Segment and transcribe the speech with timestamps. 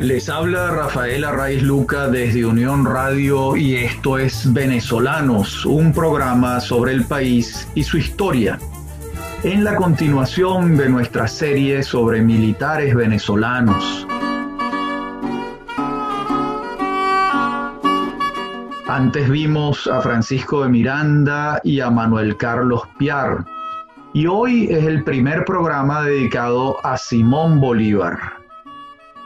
[0.00, 6.92] Les habla Rafael Arraiz Luca desde Unión Radio y esto es Venezolanos, un programa sobre
[6.92, 8.58] el país y su historia.
[9.44, 14.04] En la continuación de nuestra serie sobre militares venezolanos.
[18.88, 23.44] Antes vimos a Francisco de Miranda y a Manuel Carlos Piar.
[24.12, 28.33] Y hoy es el primer programa dedicado a Simón Bolívar.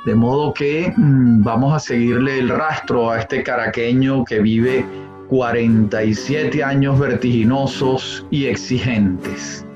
[0.04, 4.84] De modo que mmm, vamos a seguirle el rastro a este caraqueño que vive
[5.28, 9.66] 47 años vertiginosos y exigentes,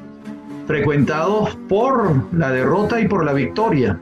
[0.67, 3.99] frecuentados por la derrota y por la victoria,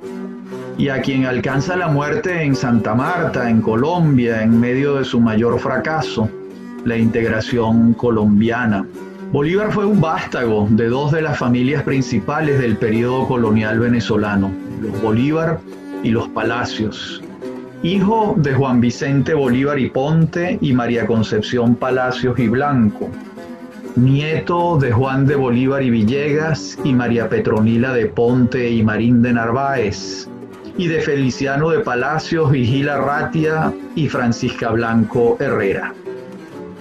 [0.78, 5.20] y a quien alcanza la muerte en Santa Marta, en Colombia, en medio de su
[5.20, 6.28] mayor fracaso,
[6.84, 8.87] la integración colombiana.
[9.33, 14.50] Bolívar fue un vástago de dos de las familias principales del periodo colonial venezolano,
[14.80, 15.59] los Bolívar
[16.03, 17.23] y los Palacios.
[17.83, 23.09] Hijo de Juan Vicente Bolívar y Ponte y María Concepción Palacios y Blanco.
[23.97, 29.33] Nieto de Juan de Bolívar y Villegas y María Petronila de Ponte y Marín de
[29.33, 30.29] Narváez.
[30.77, 35.95] Y de Feliciano de Palacios, Vigila Ratia y Francisca Blanco Herrera.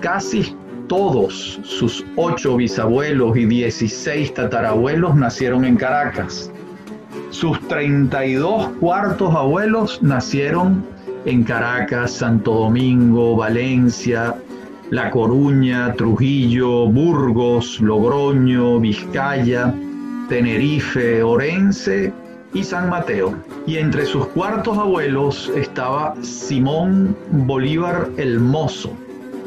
[0.01, 0.55] Casi
[0.87, 6.51] todos sus ocho bisabuelos y 16 tatarabuelos nacieron en Caracas.
[7.31, 10.83] Sus 32 cuartos abuelos nacieron
[11.25, 14.35] en Caracas, Santo Domingo, Valencia,
[14.89, 19.73] La Coruña, Trujillo, Burgos, Logroño, Vizcaya,
[20.27, 22.11] Tenerife, Orense
[22.53, 23.35] y San Mateo.
[23.67, 28.91] Y entre sus cuartos abuelos estaba Simón Bolívar el Mozo.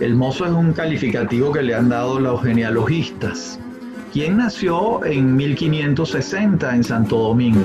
[0.00, 3.58] El mozo es un calificativo que le han dado los genealogistas,
[4.12, 7.64] quien nació en 1560 en Santo Domingo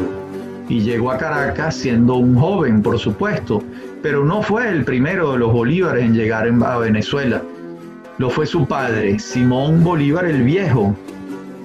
[0.70, 3.62] y llegó a Caracas siendo un joven, por supuesto,
[4.02, 7.42] pero no fue el primero de los Bolívares en llegar a Venezuela.
[8.18, 10.96] Lo fue su padre, Simón Bolívar el Viejo,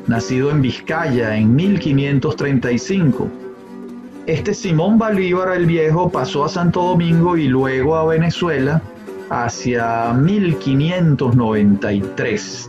[0.08, 3.28] nacido en Vizcaya en 1535.
[4.26, 8.82] Este Simón Bolívar el Viejo pasó a Santo Domingo y luego a Venezuela
[9.30, 12.68] hacia 1593.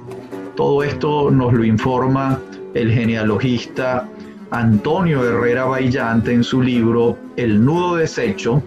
[0.56, 2.40] Todo esto nos lo informa
[2.76, 4.08] el genealogista
[4.52, 8.62] Antonio Herrera Baillante en su libro El nudo deshecho,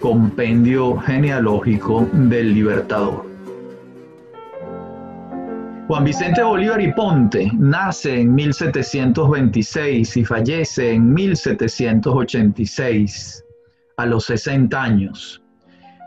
[0.00, 3.26] compendio genealógico del Libertador.
[5.88, 13.44] Juan Vicente Bolívar y Ponte nace en 1726 y fallece en 1786
[13.98, 15.42] a los 60 años.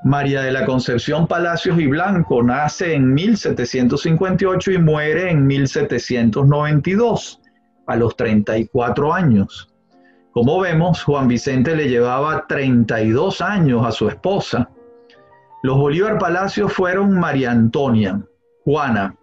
[0.03, 7.41] María de la Concepción Palacios y Blanco nace en 1758 y muere en 1792,
[7.85, 9.73] a los 34 años.
[10.31, 14.69] Como vemos, Juan Vicente le llevaba 32 años a su esposa.
[15.63, 18.21] Los Bolívar Palacios fueron María Antonia,
[18.63, 19.15] Juana,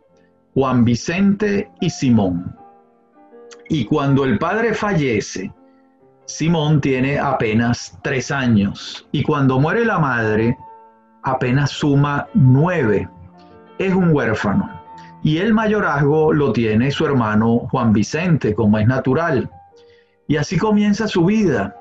[0.53, 2.55] Juan Vicente y Simón.
[3.71, 5.53] Y cuando el padre fallece,
[6.27, 10.57] Simón tiene apenas tres años y cuando muere la madre,
[11.27, 13.09] apenas suma nueve.
[13.79, 14.71] Es un huérfano.
[15.23, 19.51] Y el mayorazgo lo tiene su hermano Juan Vicente, como es natural.
[20.29, 21.77] Y así comienza su vida.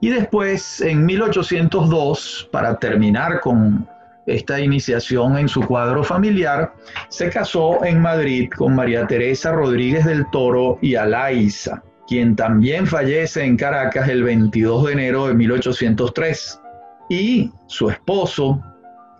[0.00, 3.88] Y después, en 1802, para terminar con
[4.26, 6.74] esta iniciación en su cuadro familiar,
[7.08, 13.44] se casó en Madrid con María Teresa Rodríguez del Toro y Alaiza, quien también fallece
[13.44, 16.60] en Caracas el 22 de enero de 1803
[17.08, 18.60] y su esposo,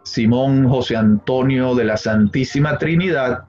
[0.05, 3.45] Simón José Antonio de la Santísima Trinidad,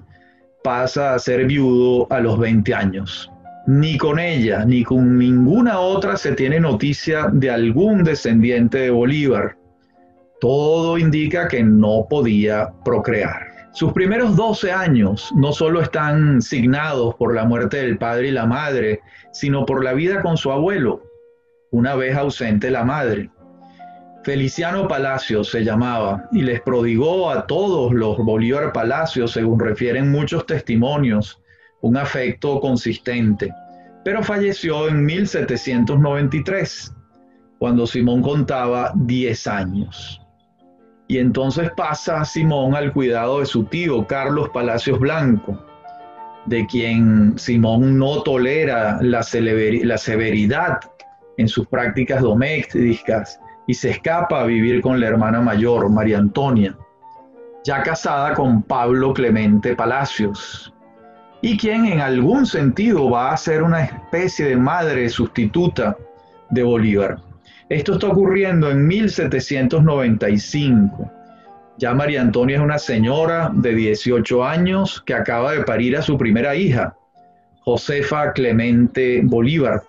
[0.63, 3.31] pasa a ser viudo a los 20 años.
[3.67, 9.57] Ni con ella, ni con ninguna otra se tiene noticia de algún descendiente de Bolívar.
[10.39, 13.47] Todo indica que no podía procrear.
[13.73, 18.45] Sus primeros 12 años no solo están signados por la muerte del padre y la
[18.45, 21.03] madre, sino por la vida con su abuelo,
[21.71, 23.29] una vez ausente la madre.
[24.27, 30.45] Feliciano Palacios se llamaba y les prodigó a todos los Bolívar Palacios, según refieren muchos
[30.45, 31.41] testimonios,
[31.79, 33.53] un afecto consistente,
[34.03, 36.94] pero falleció en 1793,
[37.57, 40.21] cuando Simón contaba 10 años.
[41.07, 45.57] Y entonces pasa Simón al cuidado de su tío Carlos Palacios Blanco,
[46.47, 50.79] de quien Simón no tolera la, severidad
[51.38, 56.75] en sus prácticas domésticas y se escapa a vivir con la hermana mayor, María Antonia,
[57.63, 60.73] ya casada con Pablo Clemente Palacios,
[61.41, 65.97] y quien en algún sentido va a ser una especie de madre sustituta
[66.49, 67.19] de Bolívar.
[67.69, 71.11] Esto está ocurriendo en 1795.
[71.77, 76.17] Ya María Antonia es una señora de 18 años que acaba de parir a su
[76.17, 76.95] primera hija,
[77.65, 79.83] Josefa Clemente Bolívar,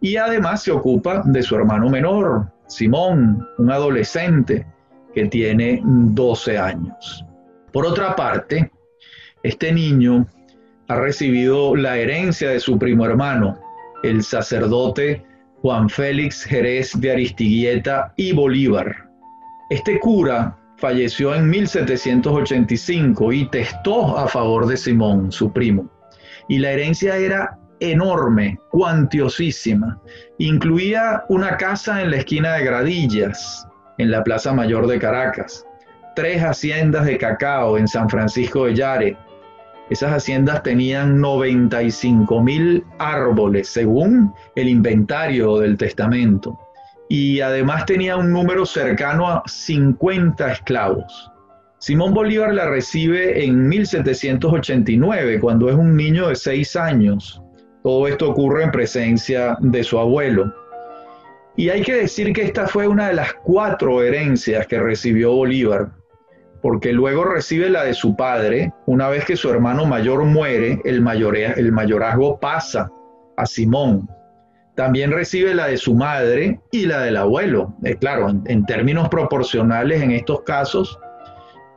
[0.00, 4.66] y además se ocupa de su hermano menor, Simón, un adolescente
[5.14, 7.24] que tiene 12 años.
[7.72, 8.70] Por otra parte,
[9.42, 10.26] este niño
[10.88, 13.58] ha recibido la herencia de su primo hermano,
[14.02, 15.22] el sacerdote
[15.60, 19.08] Juan Félix Jerez de Aristiguieta y Bolívar.
[19.70, 25.88] Este cura falleció en 1785 y testó a favor de Simón, su primo.
[26.48, 27.58] Y la herencia era
[27.90, 30.00] enorme, cuantiosísima.
[30.38, 33.66] Incluía una casa en la esquina de Gradillas,
[33.98, 35.66] en la Plaza Mayor de Caracas,
[36.14, 39.16] tres haciendas de cacao en San Francisco de Yare,
[39.92, 46.58] esas haciendas tenían 95 mil árboles según el inventario del testamento
[47.10, 51.30] y además tenía un número cercano a 50 esclavos.
[51.78, 57.41] Simón Bolívar la recibe en 1789, cuando es un niño de 6 años.
[57.82, 60.52] Todo esto ocurre en presencia de su abuelo.
[61.56, 65.90] Y hay que decir que esta fue una de las cuatro herencias que recibió Bolívar
[66.62, 68.72] porque luego recibe la de su padre.
[68.86, 71.04] Una vez que su hermano mayor muere, el,
[71.56, 72.90] el mayorazgo pasa
[73.36, 74.08] a Simón.
[74.76, 80.00] También recibe la de su madre y la del abuelo, eh, claro, en, términos proporcionales
[80.00, 80.98] en estos casos,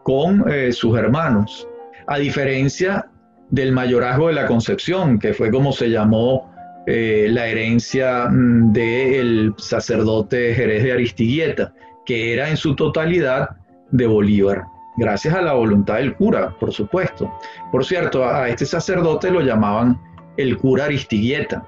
[0.03, 1.67] con eh, sus hermanos.
[2.07, 3.09] A diferencia
[3.49, 6.53] del mayorazgo de la Concepción, que fue como se llamó
[6.87, 11.73] eh, la herencia mm, del sacerdote Jerez de Aristiguieta,
[12.05, 13.49] que era en su totalidad
[13.91, 14.63] de Bolívar
[14.97, 17.31] gracias a la voluntad del cura, por supuesto.
[17.71, 19.99] Por cierto, a este sacerdote lo llamaban
[20.37, 21.67] el cura Aristiguieta.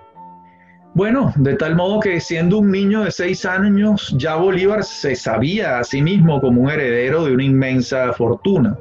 [0.93, 5.79] Bueno, de tal modo que siendo un niño de seis años, ya Bolívar se sabía
[5.79, 8.77] a sí mismo como un heredero de una inmensa fortuna.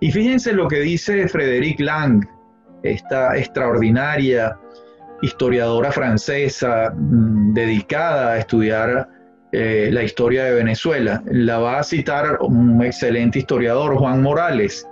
[0.00, 2.26] Y fíjense lo que dice Frédéric Lang,
[2.84, 4.56] esta extraordinaria
[5.22, 9.08] historiadora francesa mm, dedicada a estudiar
[9.52, 11.22] eh, la historia de Venezuela.
[11.26, 14.86] La va a citar un excelente historiador, Juan Morales.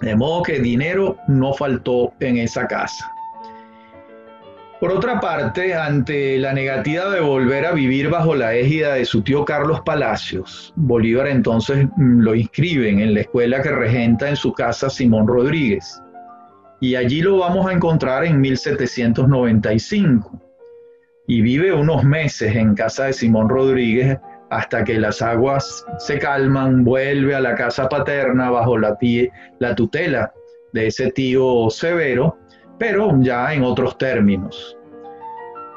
[0.00, 3.12] De modo que dinero no faltó en esa casa.
[4.82, 9.22] Por otra parte, ante la negativa de volver a vivir bajo la égida de su
[9.22, 14.52] tío Carlos Palacios, Bolívar entonces mm, lo inscriben en la escuela que regenta en su
[14.52, 16.02] casa Simón Rodríguez.
[16.80, 20.42] Y allí lo vamos a encontrar en 1795.
[21.28, 24.18] Y vive unos meses en casa de Simón Rodríguez
[24.50, 28.98] hasta que las aguas se calman, vuelve a la casa paterna bajo la,
[29.60, 30.32] la tutela
[30.72, 32.36] de ese tío severo
[32.82, 34.76] pero ya en otros términos.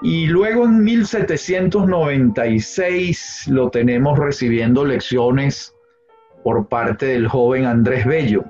[0.02, 5.76] Y luego en 1796 lo tenemos recibiendo lecciones
[6.44, 8.44] por parte del joven Andrés Bello.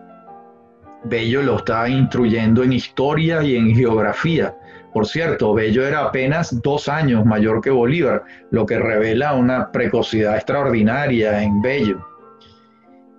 [1.04, 4.56] Bello lo estaba instruyendo en historia y en geografía.
[4.94, 10.38] Por cierto, Bello era apenas dos años mayor que Bolívar, lo que revela una precocidad
[10.38, 12.15] extraordinaria en Bello.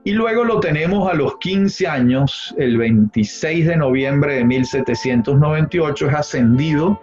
[0.07, 6.15] Y luego lo tenemos a los 15 años, el 26 de noviembre de 1798 es
[6.15, 7.01] ascendido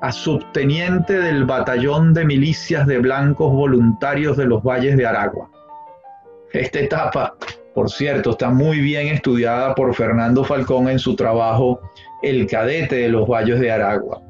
[0.00, 5.50] a subteniente del batallón de milicias de blancos voluntarios de los valles de Aragua.
[6.54, 7.34] Esta etapa,
[7.74, 11.78] por cierto, está muy bien estudiada por Fernando Falcón en su trabajo
[12.22, 14.22] El cadete de los valles de Aragua.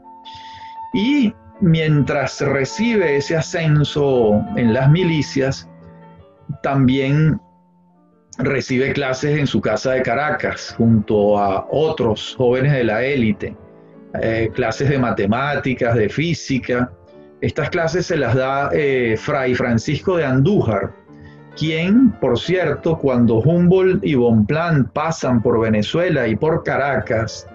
[0.95, 5.71] Y mientras recibe ese ascenso en las milicias,
[6.65, 7.41] también
[8.39, 13.57] recibe clases en su casa de Caracas junto a otros jóvenes de la élite,
[14.21, 16.91] eh, clases de matemáticas, de física.
[17.41, 20.93] Estas clases se las da eh, Fray Francisco de Andújar,
[21.57, 27.49] quien, por cierto, cuando Humboldt y Bonpland pasan por Venezuela y por Caracas,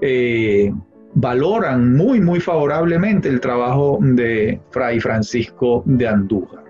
[0.00, 0.72] eh,
[1.14, 6.63] valoran muy, muy favorablemente el trabajo de Fray Francisco de Andújar.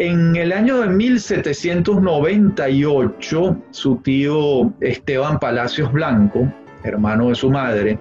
[0.00, 6.46] En el año de 1798, su tío Esteban Palacios Blanco,
[6.84, 7.98] hermano de su madre,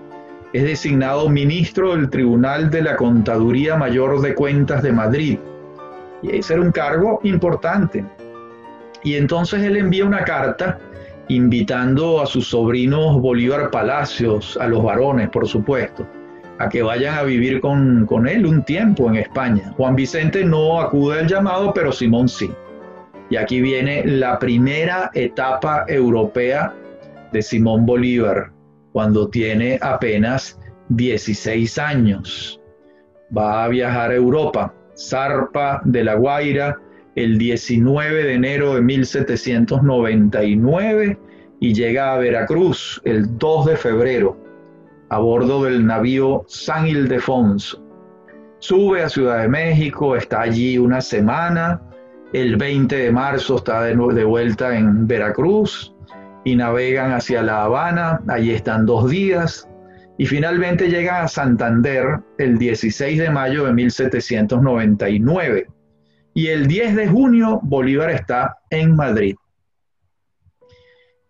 [0.53, 5.39] es designado ministro del Tribunal de la Contaduría Mayor de Cuentas de Madrid.
[6.21, 8.05] Y ese era un cargo importante.
[9.03, 10.77] Y entonces él envía una carta
[11.29, 16.07] invitando a sus sobrinos Bolívar Palacios, a los varones, por supuesto,
[16.59, 19.73] a que vayan a vivir con, con él un tiempo en España.
[19.77, 22.51] Juan Vicente no acude al llamado, pero Simón sí.
[23.29, 26.73] Y aquí viene la primera etapa europea
[27.31, 28.51] de Simón Bolívar,
[28.93, 30.57] cuando tiene apenas
[30.89, 32.59] 16 años.
[33.35, 36.77] Va a viajar a Europa, zarpa de La Guaira
[37.15, 41.19] el 19 de enero de 1799
[41.59, 44.46] y llega a Veracruz el 2 de febrero
[45.09, 47.83] a bordo del navío San Ildefonso.
[48.59, 51.81] Sube a Ciudad de México, está allí una semana,
[52.33, 55.93] el 20 de marzo está de, vuelta en Veracruz
[56.43, 59.69] y navegan hacia La Habana, allí están dos días
[60.17, 65.67] y finalmente llegan a Santander el 16 de mayo de 1799
[66.33, 69.35] y el 10 de junio Bolívar está en Madrid.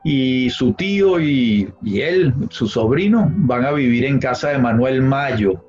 [0.09, 5.61] Y su tío y, él, su sobrino, van a vivir en casa de Manuel Mayo.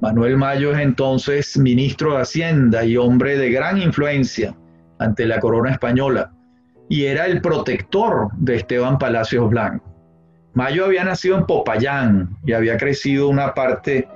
[0.00, 4.54] Manuel Mayo es entonces ministro de Hacienda y hombre de gran influencia
[5.00, 6.32] ante la corona española
[6.88, 9.84] y era el protector de Esteban Palacios Blanco.
[10.52, 14.06] Mayo había nacido en Popayán y había crecido una parte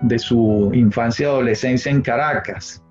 [0.00, 2.82] de su infancia y adolescencia en Caracas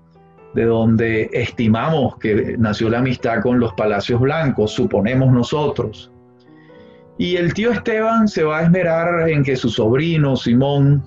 [0.54, 6.10] de donde estimamos que nació la amistad con los Palacios Blancos, suponemos nosotros.
[7.18, 11.04] Y el tío Esteban se va a esmerar en que su sobrino Simón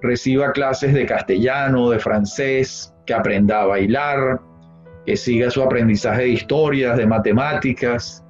[0.00, 4.40] reciba clases de castellano, de francés, que aprenda a bailar,
[5.06, 8.24] que siga su aprendizaje de historias, de matemáticas.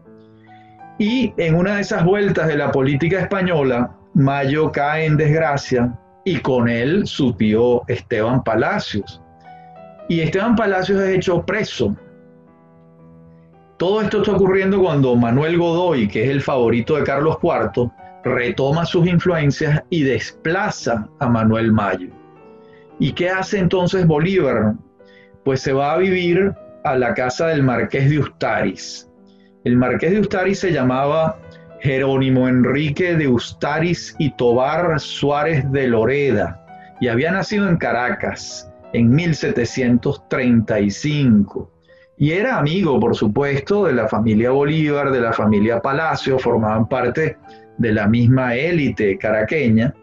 [0.99, 6.38] Y en una de esas vueltas de la política española, Mayo cae en desgracia y
[6.38, 9.23] con él su tío Esteban Palacios,
[10.09, 11.97] y Esteban Palacios es hecho preso.
[13.83, 17.91] Todo esto está ocurriendo cuando Manuel Godoy, que es el favorito de Carlos IV,
[18.23, 22.11] retoma sus influencias y desplaza a Manuel Mayo.
[23.01, 24.75] ¿Y qué hace entonces Bolívar?
[25.45, 29.11] Pues se va a vivir a la casa del marqués de Ustaris.
[29.65, 31.41] El marqués de Ustaris se llamaba
[31.81, 36.65] Jerónimo Enrique de Ustaris y Tobar Suárez de Loreda
[37.01, 41.82] y había nacido en Caracas en 1735.
[42.16, 47.37] Y era amigo, por supuesto, de la familia Bolívar, de la familia Palacio, formaban parte
[47.78, 49.95] de la misma élite caraqueña.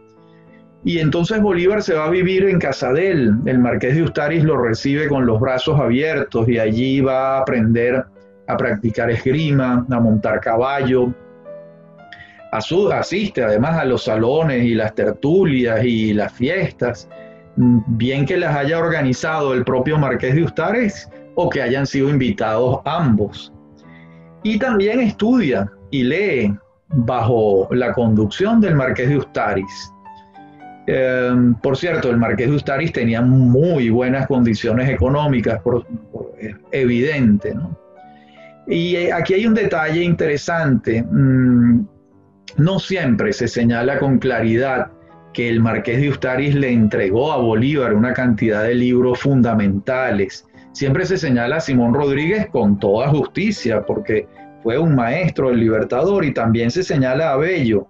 [0.83, 3.33] Y entonces Bolívar se va a vivir en casa de él.
[3.45, 8.05] El marqués de Ustaris lo recibe con los brazos abiertos y allí va a aprender
[8.47, 11.13] a practicar esgrima, a montar caballo.
[12.51, 17.07] Asiste además a los salones y las tertulias y las fiestas
[17.55, 21.09] bien que las haya organizado el propio Marqués de Ustares
[21.41, 23.53] o que hayan sido invitados ambos.
[24.43, 26.53] Y también estudia y lee
[26.89, 29.93] bajo la conducción del Marqués de Ustaris.
[30.87, 35.85] Em, por cierto, el Marqués de Ustaris tenía muy buenas condiciones económicas, por,
[36.71, 37.55] evidente.
[38.67, 41.01] Y eh, aquí hay un detalle interesante.
[41.03, 41.87] Mm,
[42.57, 44.91] no siempre se señala con claridad
[45.33, 50.48] que el marqués de Ustaris le entregó a Bolívar una cantidad de libros fundamentales.
[50.71, 54.27] Siempre se señala a Simón Rodríguez con toda justicia, porque
[54.63, 57.87] fue un maestro del Libertador, y también se señala a Bello.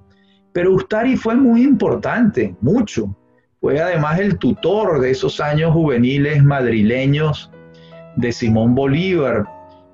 [0.54, 3.16] Pero Ustaris fue muy importante, mucho.
[3.62, 7.52] Fue además el tutor de esos años juveniles madrileños
[8.16, 9.46] de Simón Bolívar.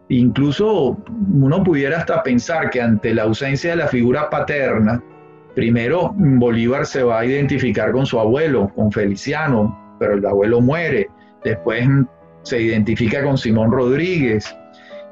[0.10, 0.98] Incluso
[1.34, 5.02] uno pudiera hasta pensar que ante la ausencia de la figura paterna,
[5.56, 11.08] Primero, Bolívar se va a identificar con su abuelo, con Feliciano, pero el abuelo muere.
[11.46, 11.88] Después
[12.46, 14.56] se identifica con Simón Rodríguez.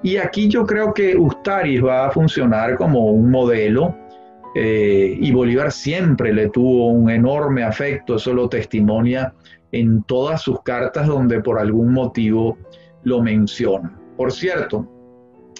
[0.04, 3.96] Y aquí yo creo que Ustaris va a funcionar como un modelo
[4.56, 9.34] eh, y Bolívar siempre le tuvo un enorme afecto, eso lo testimonia
[9.72, 12.58] en todas sus cartas donde por algún motivo
[13.04, 13.98] lo menciona.
[14.16, 14.88] Por cierto,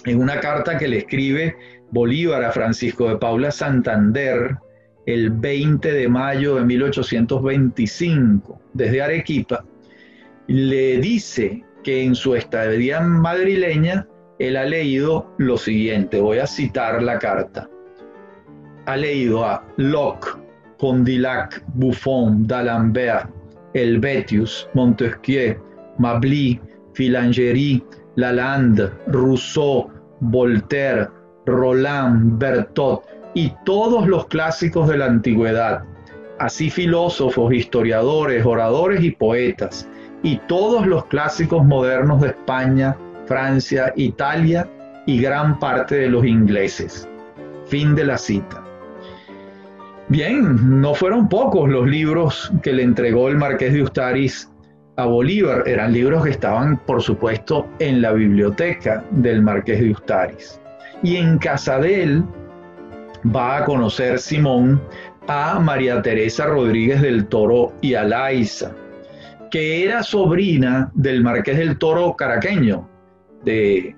[0.04, 1.56] en una carta que le escribe
[1.90, 4.58] Bolívar a Francisco de Paula Santander,
[5.06, 9.64] el 20 de mayo de 1825 desde Arequipa,
[10.46, 14.06] le dice que en su estadía madrileña
[14.38, 17.68] él ha leído lo siguiente, voy a citar la carta.
[18.86, 20.38] Ha leído a Locke,
[20.78, 23.30] Condillac, Buffon, D'Alembert,
[23.74, 25.56] Helvetius, Montesquieu,
[25.98, 26.60] Mably,
[26.92, 27.82] Filangerie,
[28.16, 31.08] Lalande, Rousseau, Voltaire,
[31.46, 33.02] Roland, Bertot
[33.34, 35.84] y todos los clásicos de la antigüedad,
[36.38, 39.88] así filósofos, historiadores, oradores y poetas,
[40.24, 44.68] y todos los clásicos modernos de España, Francia, Italia
[45.06, 47.06] y gran parte de los ingleses.
[47.66, 48.64] Fin de la cita.
[50.08, 54.50] Bien, no fueron pocos los libros que le entregó el marqués de Ustaris
[54.96, 55.62] a Bolívar.
[55.66, 60.58] Eran libros que estaban, por supuesto, en la biblioteca del marqués de Ustaris.
[61.02, 62.24] Y en casa de él
[63.34, 64.80] va a conocer Simón
[65.26, 68.74] a María Teresa Rodríguez del Toro y a Laisa,
[69.54, 72.90] que era sobrina del marqués del Toro caraqueño,
[73.44, 73.94] de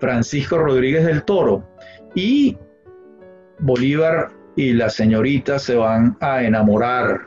[0.00, 1.62] Francisco Rodríguez del Toro.
[2.14, 2.56] Y
[3.58, 7.26] Bolívar y la señorita se van a enamorar.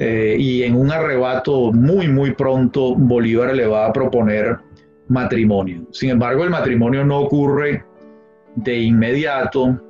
[0.00, 4.58] Eh, y en un arrebato muy, muy pronto, Bolívar le va a proponer
[5.06, 5.86] matrimonio.
[5.92, 7.84] Sin embargo, el matrimonio no ocurre
[8.56, 9.80] de inmediato,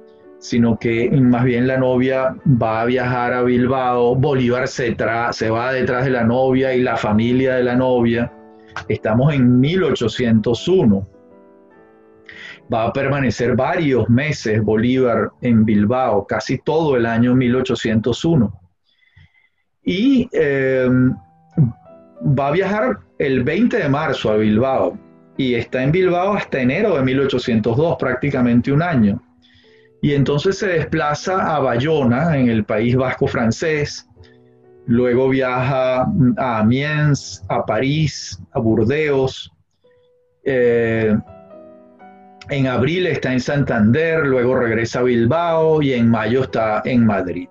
[0.44, 4.94] sino que más bien la novia va a viajar a Bilbao, Bolívar se,
[5.30, 8.30] se va detrás de la novia y la familia de la novia.
[8.86, 11.08] Estamos en 1801
[12.72, 18.52] va a permanecer varios meses Bolívar en Bilbao, casi todo el año 1801.
[19.82, 21.14] Y em,
[22.38, 24.98] va a viajar el 20 de marzo a Bilbao
[25.38, 29.23] y está en Bilbao hasta enero de 1802, prácticamente un año.
[30.04, 34.06] Y entonces se desplaza a Bayona, en el País Vasco francés,
[34.84, 36.02] luego viaja
[36.36, 39.50] a Amiens, a París, a Burdeos,
[40.44, 41.16] eh,
[42.50, 47.48] en abril está en Santander, luego regresa a Bilbao y en mayo está en Madrid.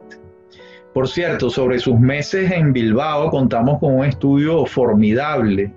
[0.93, 5.73] Por cierto, sobre sus meses en Bilbao contamos con un estudio formidable.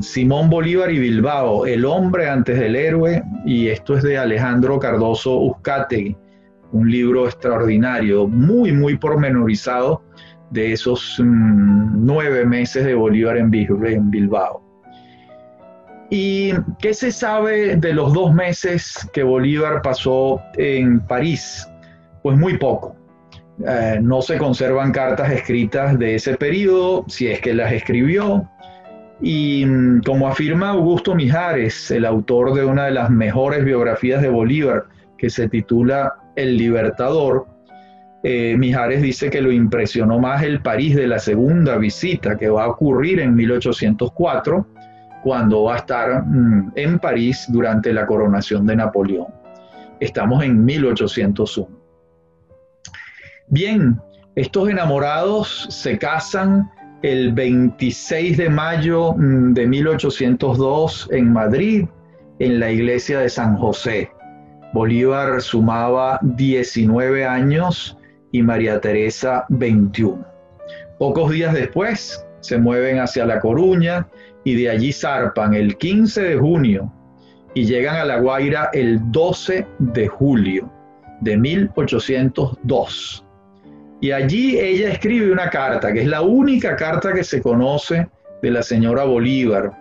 [0.00, 5.38] Simón Bolívar y Bilbao, El hombre antes del héroe, y esto es de Alejandro Cardoso
[5.40, 6.16] Uzcategui,
[6.72, 10.02] un libro extraordinario, muy, muy pormenorizado
[10.50, 14.62] de esos mm, nueve meses de Bolívar en Bilbao.
[16.14, 21.66] ¿Y qué se sabe de los dos meses que Bolívar pasó en París?
[22.22, 22.94] Pues muy poco.
[23.66, 28.46] Eh, no se conservan cartas escritas de ese periodo, si es que las escribió.
[29.22, 34.28] Y mm, como afirma Augusto Mijares, el autor de una de las mejores biografías de
[34.28, 34.84] Bolívar,
[35.16, 37.46] que se titula El Libertador,
[38.24, 42.64] eh, Mijares dice que lo impresionó más el París de la segunda visita que va
[42.64, 44.66] a ocurrir en 1804
[45.22, 49.28] cuando va a estar mm, en París durante la coronación de Napoleón.
[50.00, 51.68] Estamos en 1801.
[53.48, 54.00] Bien,
[54.34, 56.70] estos enamorados se casan
[57.02, 61.86] el 26 de mayo mm, de 1802 en Madrid,
[62.38, 64.10] en la iglesia de San José.
[64.72, 67.98] Bolívar sumaba 19 años
[68.30, 70.24] y María Teresa 21.
[70.98, 74.08] Pocos días después se mueven hacia La Coruña
[74.44, 76.92] y de allí zarpan el 15 de junio
[77.54, 80.72] y llegan a La Guaira el 12 de julio
[81.20, 83.24] de 1802.
[84.02, 88.08] Y allí ella escribe una carta, que es la única carta que se conoce
[88.42, 89.72] de la señora Bolívar.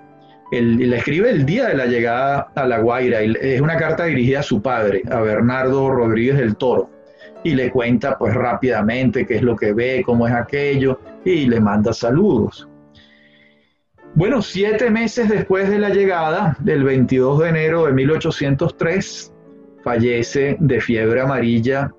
[0.51, 3.23] la escribe el día de la llegada a La Guaira.
[3.23, 6.91] Y es una carta dirigida a su padre, a Bernardo Rodríguez del Toro.
[7.43, 11.59] Y le cuenta pues rápidamente qué es lo que ve, cómo es aquello, y le
[11.59, 12.69] manda saludos.
[14.13, 19.33] Bueno, siete meses después de la llegada, del 22 de enero de 1803,
[19.83, 21.91] fallece de fiebre amarilla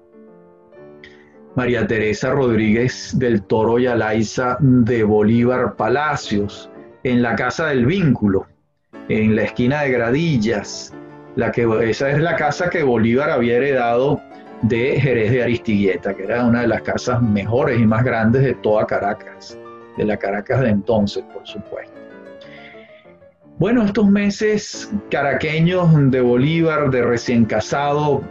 [1.55, 6.71] María Teresa Rodríguez del Toro y Alaiza de Bolívar Palacios,
[7.05, 8.47] en la Casa del Vínculo,
[9.09, 10.95] en la esquina de Gradillas.
[11.37, 14.21] La que, esa es la casa que Bolívar había heredado
[14.62, 18.55] de Jerez de Aristigueta, que era una de las casas mejores y más grandes de
[18.55, 19.59] toda Caracas,
[19.99, 21.93] de la Caracas de entonces, por supuesto.
[23.59, 28.23] Bueno, estos meses caraqueños de Bolívar, de recién casado,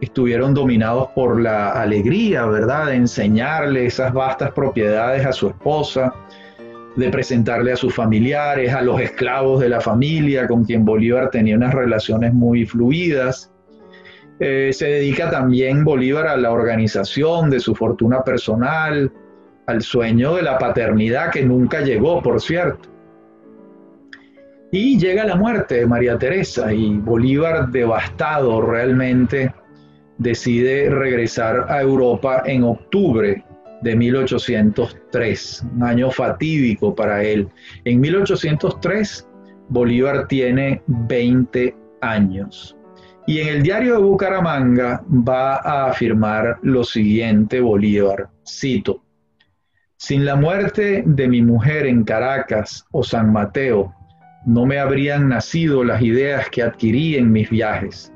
[0.00, 6.14] estuvieron dominados por la alegría, ¿verdad?, de enseñarle esas vastas propiedades a su esposa,
[6.96, 11.56] de presentarle a sus familiares, a los esclavos de la familia, con quien Bolívar tenía
[11.56, 13.52] unas relaciones muy fluidas.
[14.40, 19.12] Eh, se dedica también Bolívar a la organización de su fortuna personal,
[19.66, 22.88] al sueño de la paternidad que nunca llegó, por cierto.
[24.70, 29.52] Y llega la muerte de María Teresa y Bolívar, devastado realmente,
[30.18, 33.44] decide regresar a Europa en octubre
[33.82, 37.48] de 1803, un año fatídico para él.
[37.84, 39.28] En 1803
[39.68, 42.76] Bolívar tiene 20 años.
[43.26, 49.02] Y en el diario de Bucaramanga va a afirmar lo siguiente Bolívar, cito,
[49.98, 53.92] sin la muerte de mi mujer en Caracas o San Mateo,
[54.46, 58.12] no me habrían nacido las ideas que adquirí en mis viajes,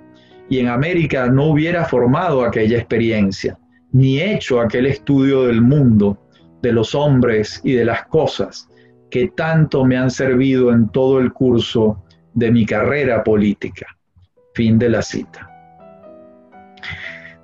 [0.53, 3.59] y en América no hubiera formado aquella experiencia,
[3.91, 6.19] ni hecho aquel estudio del mundo,
[6.61, 8.69] de los hombres y de las cosas
[9.11, 13.87] que tanto me han servido en todo el curso de mi carrera política.
[14.53, 15.49] Fin de la cita.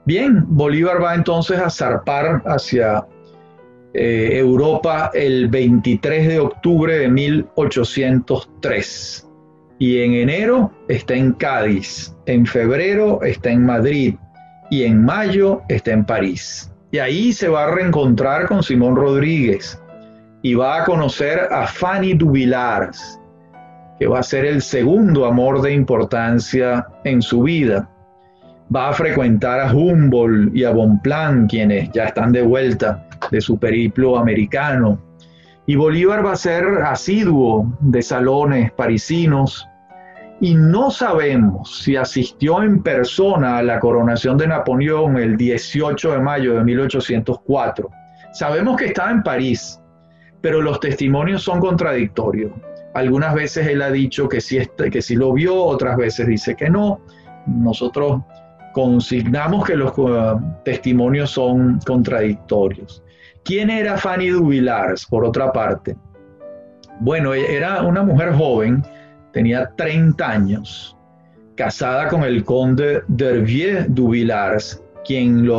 [0.05, 3.07] Bien, Bolívar va entonces a zarpar hacia
[3.94, 9.28] eh, Europa el 23 de octubre de 1803
[9.79, 14.17] y en enero está en Cádiz, en febrero está en Madrid
[14.71, 16.73] y en mayo está en París.
[16.91, 19.81] Y ahí se va a reencontrar con Simón Rodríguez
[20.43, 23.21] y va a conocer a Fanny Duvillars,
[23.99, 27.88] que va a ser el segundo amor de importancia en su vida.
[28.75, 33.59] Va a frecuentar a Humboldt y a Bonpland, quienes ya están de vuelta de su
[33.59, 35.01] periplo americano.
[35.68, 39.68] Y Bolívar va a ser asiduo de salones parisinos
[40.40, 46.20] y no sabemos si asistió en persona a la coronación de Napoleón el 18 de
[46.20, 47.90] mayo de 1804.
[48.33, 49.78] Sabemos que estaba en París,
[50.40, 52.50] pero los testimonios son contradictorios.
[52.94, 54.59] Algunas veces él ha dicho que sí,
[54.90, 56.98] que sí lo vio, otras veces dice que no.
[57.46, 58.22] Nosotros
[58.72, 63.02] consignamos que los uh, testimonios son contradictorios.
[63.48, 65.96] ¿Quién era Fanny Duvillars, por otra parte?
[67.00, 68.82] Bueno, era una mujer joven,
[69.32, 70.94] tenía 30 años,
[71.56, 75.50] casada con el conde Dervier Duvillars, quien,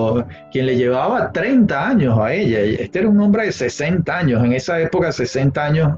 [0.52, 2.60] quien le llevaba 30 años a ella.
[2.60, 5.98] Este era un hombre de 60 años, en esa época 60 años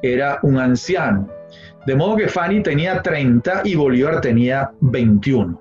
[0.00, 1.28] era un anciano.
[1.84, 5.60] De modo que Fanny tenía 30 y Bolívar tenía 21.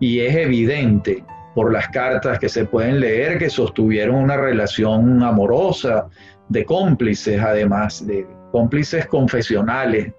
[0.00, 1.22] Y es evidente
[1.60, 6.06] por las cartas que se pueden leer que sostuvieron una relación amorosa
[6.48, 10.10] de cómplices, además de cómplices confesionales.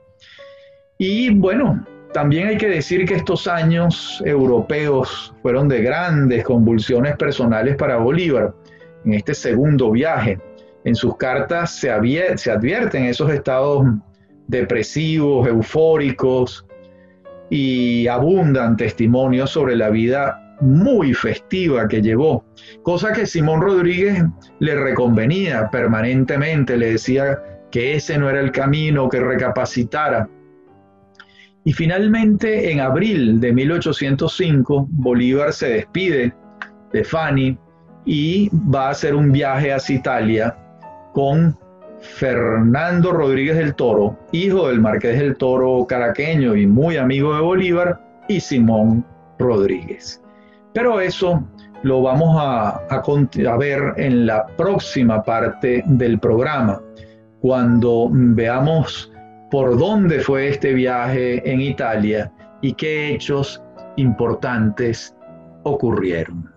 [1.00, 7.76] Y bueno, también hay que decir que estos años europeos fueron de grandes convulsiones personales
[7.76, 8.54] para Bolívar
[9.04, 10.38] en este segundo viaje.
[10.84, 11.90] En sus cartas se,
[12.38, 13.88] se advierten esos estados
[14.46, 16.68] depresivos, eufóricos
[17.50, 22.46] y abundan testimonios sobre la vida muy festiva que llevó,
[22.84, 24.24] cosa que Simón Rodríguez
[24.60, 27.40] le reconvenía permanentemente, le decía
[27.72, 30.30] que ese no era el camino, que recapacitara.
[31.64, 36.34] Y finalmente, en abril de 1805, Bolívar se despide
[36.92, 37.58] de Fanny
[38.06, 40.58] y va a hacer un viaje hacia Italia
[41.14, 41.58] con
[42.00, 48.02] Fernando Rodríguez del Toro, hijo del marqués del Toro caraqueño y muy amigo de Bolívar,
[48.28, 49.06] y Simón
[49.38, 50.21] Rodríguez.
[50.74, 51.44] Pero eso
[51.84, 52.82] lo vamos a,
[53.58, 56.82] ver en la próxima parte del programa,
[57.42, 59.12] cuando veamos
[59.50, 62.32] por dónde fue este viaje en Italia
[62.62, 63.62] y qué hechos
[63.98, 65.16] importantes
[65.64, 66.50] ocurrieron.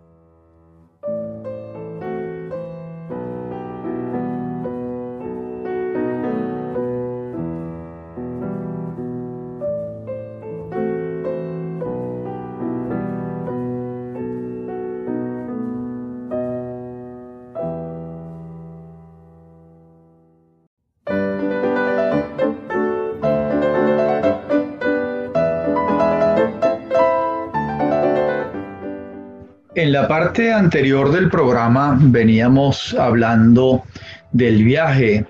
[29.85, 33.83] En la parte anterior del programa veníamos hablando
[34.33, 35.27] del viaje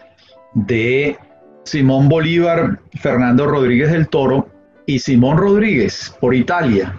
[0.55, 1.19] de
[1.65, 4.49] Simón Bolívar, Fernando Rodríguez del Toro
[4.87, 6.95] y Simón Rodríguez por Italia.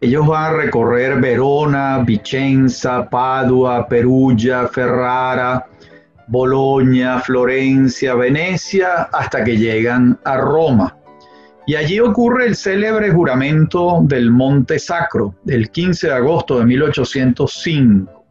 [0.00, 5.64] Ellos van a recorrer Verona, Vicenza, Padua, Perugia, Ferrara,
[6.26, 10.95] Bolonia, Florencia, Venecia, hasta que llegan a Roma.
[11.68, 18.24] Y allí ocurre el célebre juramento del Monte Sacro, del 15 de agosto de 1805,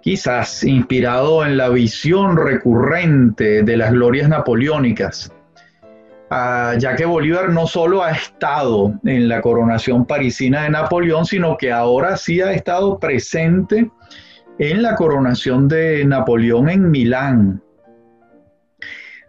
[0.00, 5.30] quizás inspirado en la visión recurrente de las glorias napoleónicas,
[6.30, 11.58] ah, ya que Bolívar no solo ha estado en la coronación parisina de Napoleón, sino
[11.58, 13.90] que ahora sí ha estado presente
[14.58, 17.62] en la coronación de Napoleón en Milán,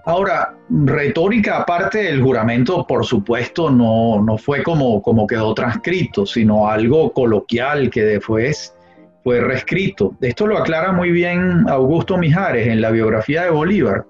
[0.06, 6.68] Ahora, retórica aparte del juramento, por supuesto, no, no fue como, como quedó transcrito, sino
[6.68, 8.76] algo coloquial que después
[9.24, 10.16] fue reescrito.
[10.22, 14.08] Esto lo aclara muy bien Augusto Mijares en la biografía de Bolívar.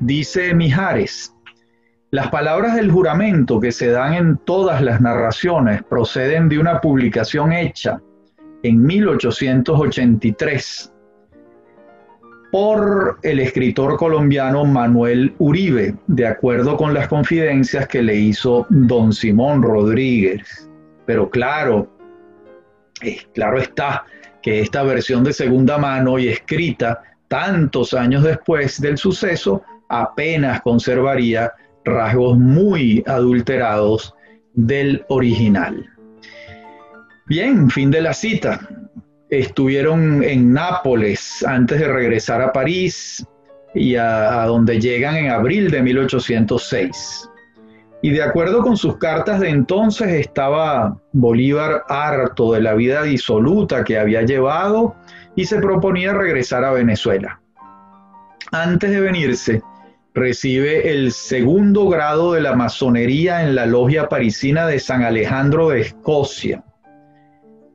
[0.00, 1.32] Dice Mijares,
[2.10, 7.52] Las palabras del juramento que se dan en todas las narraciones proceden de una publicación
[7.52, 8.00] hecha
[8.64, 10.92] en 1883
[12.50, 19.12] por el escritor colombiano Manuel Uribe, de acuerdo con las confidencias que le hizo don
[19.12, 20.68] Simón Rodríguez.
[21.06, 21.88] Pero claro,
[23.34, 24.04] claro está
[24.42, 31.52] que esta versión de segunda mano y escrita tantos años después del suceso apenas conservaría
[31.84, 34.14] rasgos muy adulterados
[34.54, 35.86] del original.
[37.26, 38.60] Bien, fin de la cita.
[39.30, 43.24] Estuvieron en Nápoles antes de regresar a París
[43.74, 47.30] y a, donde llegan en abril de 1806.
[48.02, 53.84] Y de acuerdo con sus cartas de entonces estaba Bolívar harto de la vida disoluta
[53.84, 54.96] que había llevado
[55.36, 57.40] y se proponía regresar a Venezuela.
[58.52, 59.62] Antes de venirse,
[60.14, 65.82] recibe el segundo grado de la masonería en la logia parisina de San Alejandro de
[65.82, 66.64] Escocia.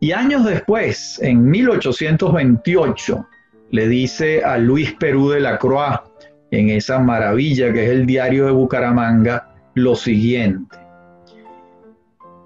[0.05, 3.27] Y años después, en 1828,
[3.71, 5.99] le dice a Luis Perú de la Croix,
[6.51, 10.77] en esa maravilla que es el diario de Bucaramanga, lo siguiente.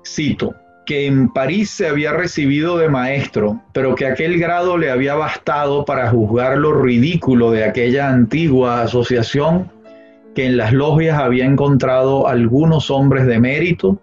[0.08, 5.16] Cito, que en París se había recibido de maestro, pero que aquel grado le había
[5.16, 9.70] bastado para juzgar lo ridículo de aquella antigua asociación
[10.34, 14.00] que en las logias había encontrado algunos hombres de mérito,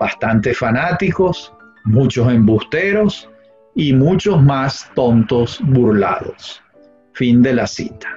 [0.00, 1.53] bastante fanáticos,
[1.84, 3.28] muchos embusteros
[3.74, 6.62] y muchos más tontos burlados.
[7.12, 8.08] Fin de la cita.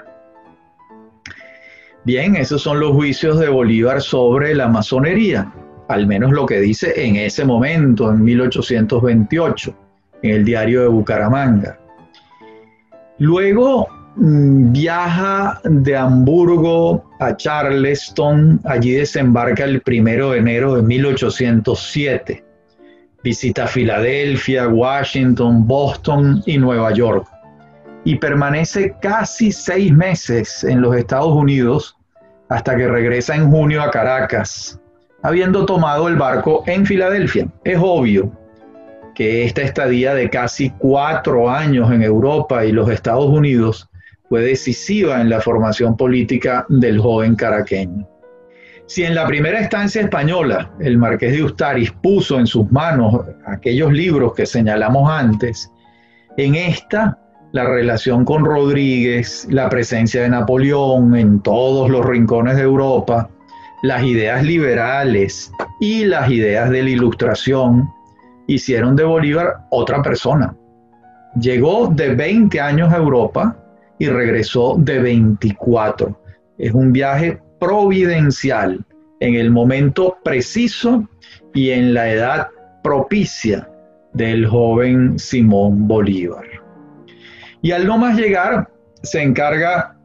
[2.04, 5.52] Bien, esos son los juicios de Bolívar sobre la masonería,
[5.90, 9.76] al menos lo que dice en ese momento, en 1828,
[10.24, 11.80] en el diario de Bucaramanga.
[13.20, 22.44] Luego Mm, viaja de Hamburgo a Charleston, allí desembarca el primero de enero de 1807.
[23.28, 27.28] Visita Filadelfia, Washington, Boston y Nueva York.
[28.06, 31.98] Y permanece casi seis meses en los Estados Unidos
[32.48, 34.80] hasta que regresa en junio a Caracas,
[35.24, 37.50] habiendo tomado el barco en Filadelfia.
[37.66, 38.32] Es obvio
[39.14, 43.90] que esta estadía de casi cuatro años en Europa y los Estados Unidos
[44.30, 48.08] fue decisiva en la formación política del joven caraqueño.
[48.88, 53.92] Si en la primera estancia española el marqués de Ustaris puso en sus manos aquellos
[53.92, 55.70] libros que señalamos antes,
[56.38, 57.20] en esta
[57.52, 63.30] la relación con Rodríguez, la presencia de Napoleón en todos los rincones de Europa,
[63.84, 67.90] las ideas liberales y las ideas de la ilustración
[68.48, 70.56] hicieron de Bolívar otra persona.
[71.40, 73.58] Llegó de 20 años a Europa
[74.00, 76.22] y regresó de 24.
[76.58, 78.86] Es un viaje providencial
[79.20, 81.08] en el momento preciso
[81.54, 82.48] y en la edad
[82.84, 83.70] propicia
[84.14, 86.46] del joven Simón Bolívar.
[87.62, 88.70] Y al no más llegar,
[89.04, 89.96] se encarga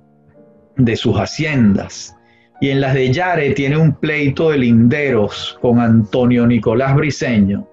[0.77, 2.17] de sus haciendas.
[2.61, 7.69] Y en las de Yare tiene un pleito de linderos con Antonio Nicolás Briceño,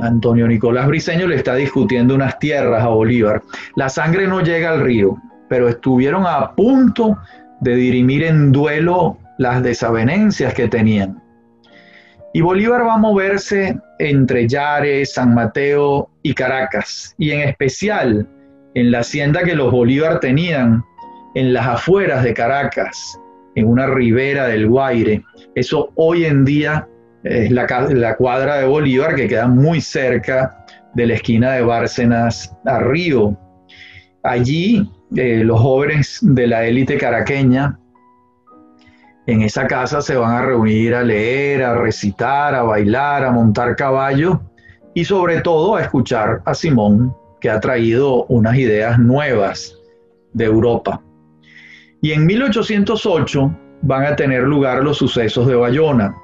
[0.00, 3.42] Antonio Nicolás Briceño le está discutiendo unas tierras a Bolívar.
[3.76, 5.16] La sangre no llega al río,
[5.48, 7.18] pero estuvieron a punto
[7.60, 11.22] de dirimir en duelo las desavenencias que tenían.
[12.32, 18.28] Y Bolívar va a moverse entre Yare, San Mateo y Caracas, y en especial
[18.74, 20.84] en la hacienda que los Bolívar tenían
[21.34, 23.18] en las afueras de Caracas,
[23.56, 25.24] en una ribera del Guaire.
[25.56, 26.86] Eso hoy en día
[27.24, 32.54] es la, la cuadra de Bolívar que queda muy cerca de la esquina de Bárcenas
[32.64, 33.36] a Río.
[34.22, 37.78] Allí los jóvenes de la élite caraqueña
[39.26, 43.76] en esa casa se van a reunir a leer, a recitar, a bailar, a montar
[43.76, 44.40] caballo
[44.94, 49.76] y sobre todo a escuchar a Simón, que ha traído unas ideas nuevas
[50.32, 51.00] de Europa.
[52.02, 56.14] Y en 1808 van a tener lugar los sucesos de Bayona,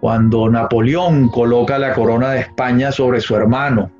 [0.00, 3.90] cuando Napoleón coloca la corona de España sobre su hermano,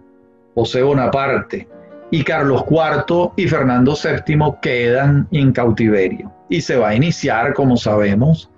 [0.54, 1.68] José Bonaparte,
[2.10, 6.32] y Carlos IV y Fernando VII quedan en cautiverio.
[6.48, 8.50] Y se va a iniciar, como sabemos,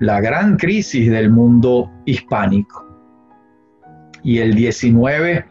[0.00, 2.84] la gran crisis del mundo hispánico.
[4.24, 5.44] Y el 19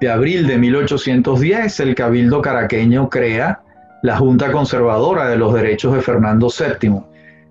[0.00, 3.62] de abril de 1810, el Cabildo caraqueño crea
[4.02, 7.00] la Junta Conservadora de los Derechos de Fernando VII.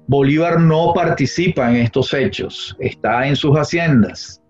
[0.07, 4.41] Bolívar no participa en estos hechos, está en sus haciendas.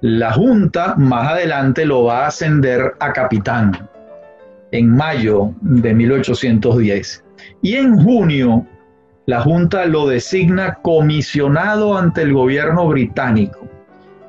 [0.00, 3.90] La Junta más adelante lo va a ascender a capitán
[4.72, 7.24] en mayo de 1810.
[7.62, 8.66] Y en junio,
[9.26, 13.68] la Junta lo designa comisionado ante el gobierno británico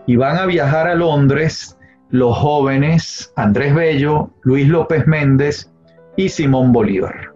[0.08, 1.78] y van a viajar a Londres
[2.10, 5.69] los jóvenes Andrés Bello, Luis López Méndez
[6.15, 7.34] y Simón Bolívar.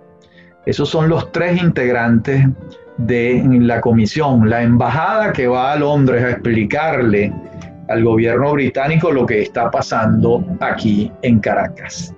[0.66, 2.48] Esos son los tres integrantes
[2.98, 7.34] de la comisión, la embajada que va a Londres a explicarle
[7.90, 12.14] al gobierno británico lo que está pasando aquí en Caracas.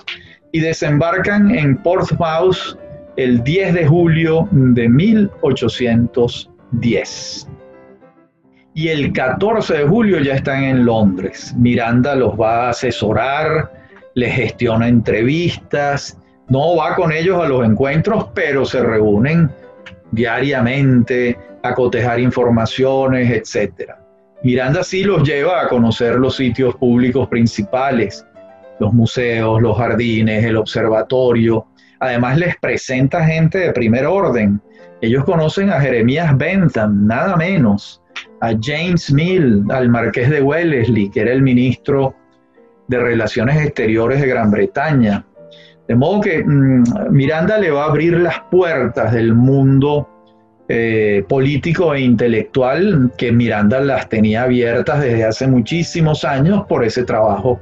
[0.53, 2.79] Y desembarcan en Portsmouth
[3.17, 7.49] el 10 de julio de 1810.
[8.75, 11.53] Y el 14 de julio ya están en Londres.
[11.57, 13.73] Miranda los va a asesorar,
[14.15, 16.17] les gestiona entrevistas,
[16.49, 19.49] no va con ellos a los encuentros, pero se reúnen
[20.11, 23.91] diariamente a cotejar informaciones, etc.
[24.43, 28.25] Miranda sí los lleva a conocer los sitios públicos principales,
[28.79, 31.67] los museos, los jardines, el observatorio.
[31.99, 34.61] Además les presenta gente de primer orden.
[35.01, 38.01] Ellos conocen a Jeremías Bentham, nada menos,
[38.41, 42.15] a James Mill, al marqués de Wellesley, que era el ministro
[42.87, 45.25] de Relaciones Exteriores de Gran Bretaña.
[45.87, 50.09] De modo que mm, Miranda le va a abrir las puertas del mundo
[50.69, 57.03] eh, político e intelectual que Miranda las tenía abiertas desde hace muchísimos años por ese
[57.03, 57.59] trabajo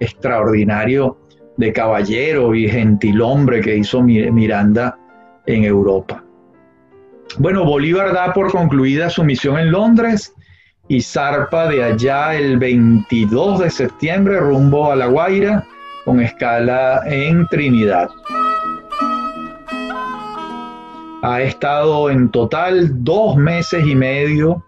[0.00, 1.16] extraordinario
[1.56, 4.98] de caballero y gentilhombre que hizo Miranda
[5.46, 6.24] en Europa.
[7.38, 10.34] Bueno, Bolívar da por concluida su misión en Londres
[10.88, 15.64] y zarpa de allá el 22 de septiembre rumbo a La Guaira
[16.04, 18.08] con escala en Trinidad.
[21.22, 24.64] Ha estado en total dos meses y medio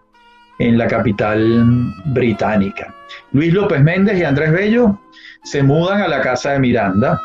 [0.59, 2.93] en la capital británica.
[3.33, 4.99] Luis López Méndez y Andrés Bello
[5.43, 7.19] se mudan a la casa de Miranda.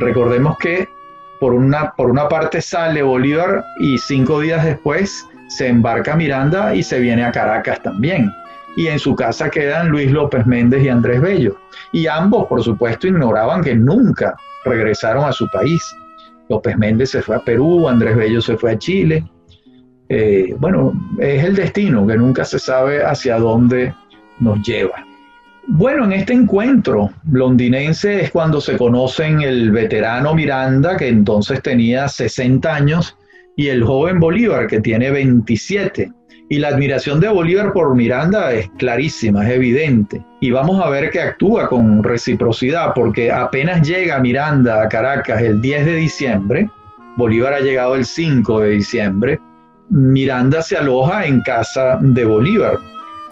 [0.00, 0.88] Recordemos que
[1.38, 6.82] por una, por una parte sale Bolívar y cinco días después se embarca Miranda y
[6.82, 8.32] se viene a Caracas también.
[8.76, 11.56] Y en su casa quedan Luis López Méndez y Andrés Bello.
[11.92, 15.80] Y ambos, por supuesto, ignoraban que nunca regresaron a su país.
[16.48, 19.24] López Méndez se fue a Perú, Andrés Bello se fue a Chile.
[20.08, 23.94] Eh, bueno, es el destino que nunca se sabe hacia dónde
[24.40, 25.05] nos lleva.
[25.68, 32.06] Bueno, en este encuentro londinense es cuando se conocen el veterano Miranda, que entonces tenía
[32.06, 33.16] 60 años,
[33.56, 36.12] y el joven Bolívar, que tiene 27.
[36.48, 40.24] Y la admiración de Bolívar por Miranda es clarísima, es evidente.
[40.40, 45.60] Y vamos a ver que actúa con reciprocidad, porque apenas llega Miranda a Caracas el
[45.60, 46.70] 10 de diciembre,
[47.16, 49.40] Bolívar ha llegado el 5 de diciembre,
[49.88, 52.78] Miranda se aloja en casa de Bolívar.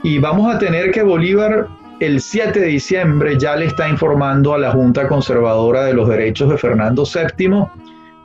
[0.03, 1.69] Y vamos a tener que Bolívar
[2.05, 6.51] el 7 de diciembre ya le está informando a la Junta Conservadora de los Derechos
[6.51, 7.65] de Fernando VII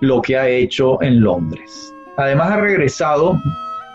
[0.01, 1.93] lo que ha hecho en Londres.
[2.17, 3.39] Además ha regresado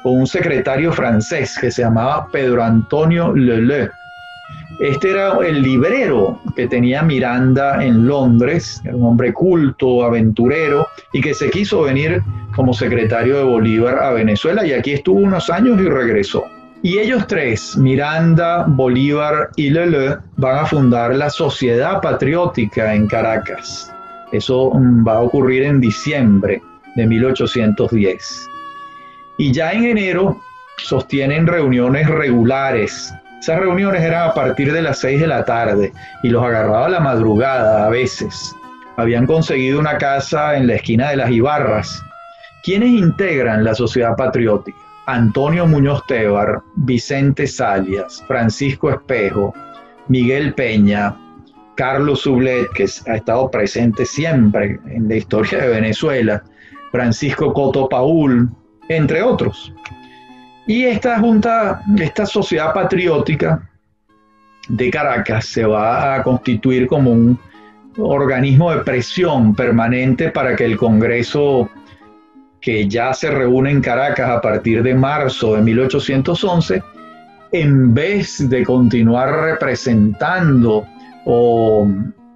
[0.03, 3.90] con un secretario francés que se llamaba Pedro Antonio Leleu.
[4.81, 11.35] Este era el librero que tenía Miranda en Londres, un hombre culto, aventurero, y que
[11.35, 12.23] se quiso venir
[12.57, 16.44] como secretario de Bolívar a Venezuela y aquí estuvo unos años y regresó.
[16.85, 23.90] Y ellos tres, Miranda, Bolívar y Leleu, van a fundar la Sociedad Patriótica en Caracas.
[24.33, 26.61] Eso mm, va a ocurrir en diciembre
[26.94, 28.51] de 1810
[29.38, 30.38] y ya en enero
[30.77, 33.14] sostienen reuniones regulares.
[33.40, 35.90] Esas reuniones eran a partir de las 6 de la tarde
[36.23, 38.55] y los agarraba a la madrugada a veces.
[38.99, 42.03] Habían conseguido una casa en la esquina de las Ibarras.
[42.62, 44.84] ¿Quiénes integran la sociedad patriótica?
[45.07, 49.55] Antonio Muñoz Tebar, Vicente Salias, Francisco Espejo,
[50.09, 51.17] Miguel Peña,
[51.75, 56.43] Carlos Sublet, que ha estado presente siempre en la historia de Venezuela,
[56.93, 58.49] Francisco Coto Paul,
[58.88, 59.73] entre otros.
[60.67, 63.69] Y esta junta, esta sociedad patriótica
[64.69, 67.38] de Caracas se va a constituir como un
[67.99, 71.69] organismo de presión permanente para que el Congreso,
[72.65, 76.83] que ya se reúne en Caracas a partir de marzo de 1811,
[77.52, 80.87] en vez de continuar representando
[81.27, 81.87] o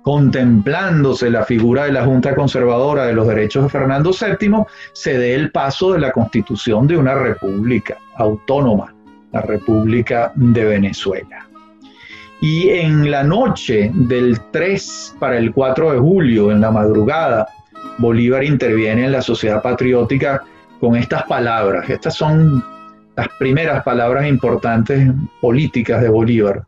[0.02, 5.34] contemplándose la figura de la Junta Conservadora de los Derechos de Fernando VII, se dé
[5.34, 8.94] el paso de la constitución de una república autónoma,
[9.32, 11.48] la República de Venezuela.
[12.42, 17.48] Y en la noche del 3 para el 4 de julio, en la madrugada,
[17.98, 20.44] Bolívar interviene en la sociedad patriótica
[20.80, 21.88] con estas palabras.
[21.88, 22.64] Estas son
[23.16, 25.10] las primeras palabras importantes
[25.40, 26.64] políticas de Bolívar.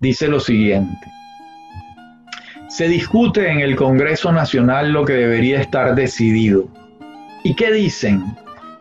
[0.00, 1.06] Dice lo siguiente
[2.68, 6.68] se discute en el Congreso Nacional lo que debería estar decidido.
[7.44, 8.24] ¿Y qué dicen?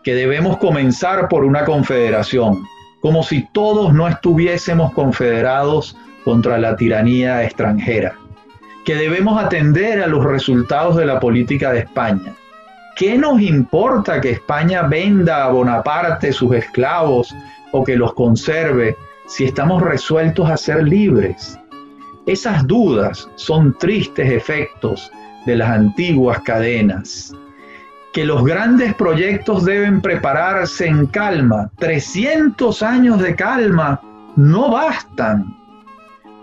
[0.04, 2.64] que debemos comenzar por una confederación,
[3.02, 8.16] como si todos no estuviésemos confederados contra la tiranía extranjera,
[8.86, 12.34] que debemos atender a los resultados de la política de España.
[12.96, 17.34] ¿Qué nos importa que España venda a Bonaparte sus esclavos
[17.72, 18.96] o que los conserve
[19.28, 21.58] si estamos resueltos a ser libres?
[22.26, 25.12] Esas dudas son tristes efectos
[25.46, 27.34] de las antiguas cadenas.
[28.14, 31.72] Que los grandes proyectos deben prepararse en calma.
[31.80, 34.02] 300 años de calma
[34.36, 35.61] no bastan.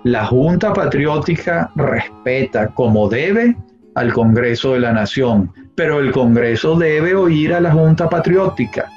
[0.05, 3.57] La Junta Patriótica respeta como debe
[3.97, 8.89] al Congreso de la Nación, pero el Congreso debe oír a la Junta Patriótica,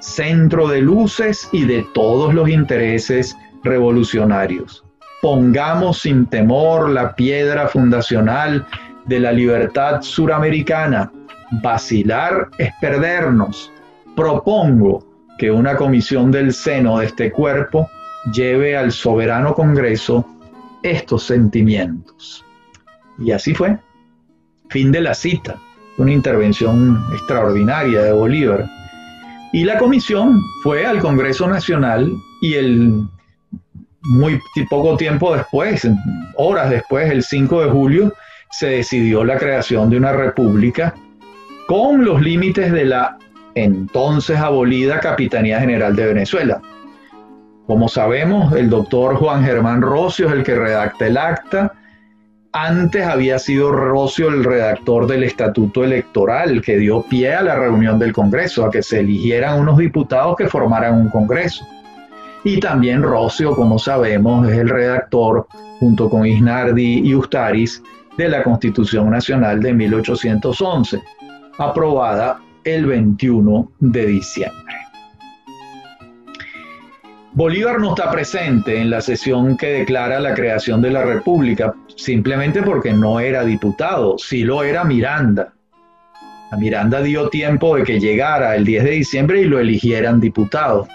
[0.00, 4.82] centro de luces y de todos los intereses revolucionarios.
[5.20, 8.66] Pongamos sin temor la piedra fundacional
[9.04, 11.12] de la libertad suramericana.
[11.62, 13.70] Vacilar es perdernos.
[14.16, 15.04] Propongo
[15.36, 17.90] que una comisión del seno de este cuerpo
[18.32, 20.24] lleve al soberano Congreso
[20.82, 22.44] estos sentimientos.
[23.18, 23.78] Y así fue.
[24.68, 25.56] Fin de la cita.
[25.96, 28.68] Una intervención extraordinaria de Bolívar.
[29.52, 32.12] Y la comisión fue al Congreso Nacional
[32.42, 33.08] y el
[34.02, 34.40] muy
[34.70, 35.86] poco tiempo después,
[36.36, 38.14] horas después, el 5 de julio,
[38.50, 40.94] se decidió la creación de una república
[41.66, 43.18] con los límites de la
[43.54, 46.62] entonces abolida Capitanía General de Venezuela.
[47.68, 51.74] Como sabemos, el doctor Juan Germán Rocio es el que redacta el acta.
[52.50, 57.98] Antes había sido Rocio el redactor del estatuto electoral que dio pie a la reunión
[57.98, 61.68] del Congreso, a que se eligieran unos diputados que formaran un Congreso.
[62.42, 65.46] Y también Rocio, como sabemos, es el redactor,
[65.78, 67.82] junto con Isnardi y Ustaris,
[68.16, 71.02] de la Constitución Nacional de 1811,
[71.58, 74.87] aprobada el 21 de diciembre.
[77.38, 82.64] Bolívar no está presente en la sesión que declara la creación de la República, simplemente
[82.64, 85.52] porque no era diputado, sí lo era Miranda.
[86.50, 90.88] A Miranda dio tiempo de que llegara el 10 de diciembre y lo eligieran diputado.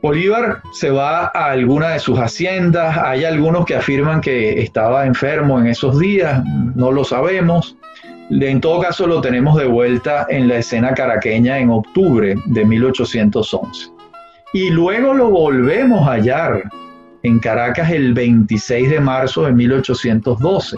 [0.00, 5.60] Bolívar se va a alguna de sus haciendas, hay algunos que afirman que estaba enfermo
[5.60, 6.42] en esos días,
[6.74, 7.76] no lo sabemos.
[8.30, 13.99] En todo caso lo tenemos de vuelta en la escena caraqueña en octubre de 1811.
[14.52, 16.64] Y luego lo volvemos a hallar
[17.22, 20.76] en Caracas el 26 de marzo de 1812,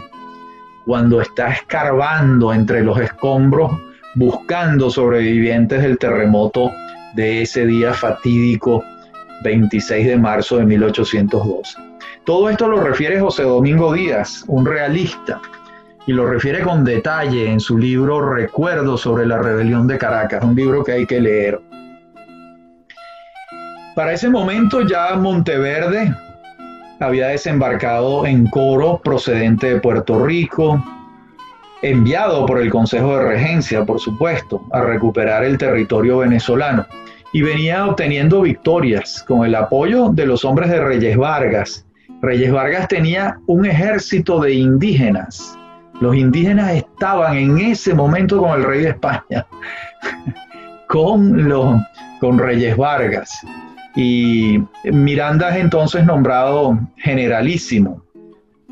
[0.84, 3.72] cuando está escarbando entre los escombros
[4.14, 6.70] buscando sobrevivientes del terremoto
[7.14, 8.84] de ese día fatídico
[9.42, 11.78] 26 de marzo de 1812.
[12.24, 15.40] Todo esto lo refiere José Domingo Díaz, un realista,
[16.06, 20.54] y lo refiere con detalle en su libro Recuerdos sobre la rebelión de Caracas, un
[20.54, 21.60] libro que hay que leer.
[23.94, 26.14] Para ese momento ya Monteverde
[26.98, 30.82] había desembarcado en Coro procedente de Puerto Rico,
[31.82, 36.86] enviado por el Consejo de Regencia, por supuesto, a recuperar el territorio venezolano
[37.34, 41.86] y venía obteniendo victorias con el apoyo de los hombres de Reyes Vargas.
[42.22, 45.58] Reyes Vargas tenía un ejército de indígenas.
[46.00, 49.46] Los indígenas estaban en ese momento con el rey de España,
[50.88, 51.76] con, los,
[52.20, 53.38] con Reyes Vargas.
[53.94, 58.02] Y Miranda es entonces nombrado generalísimo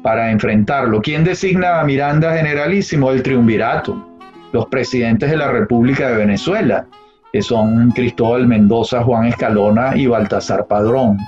[0.02, 1.02] para enfrentarlo.
[1.02, 3.10] ¿Quién designa a Miranda generalísimo?
[3.10, 4.18] El triunvirato,
[4.52, 6.86] los presidentes de la República de Venezuela
[7.32, 11.18] que son Cristóbal Mendoza, Juan Escalona y Baltasar Padrón.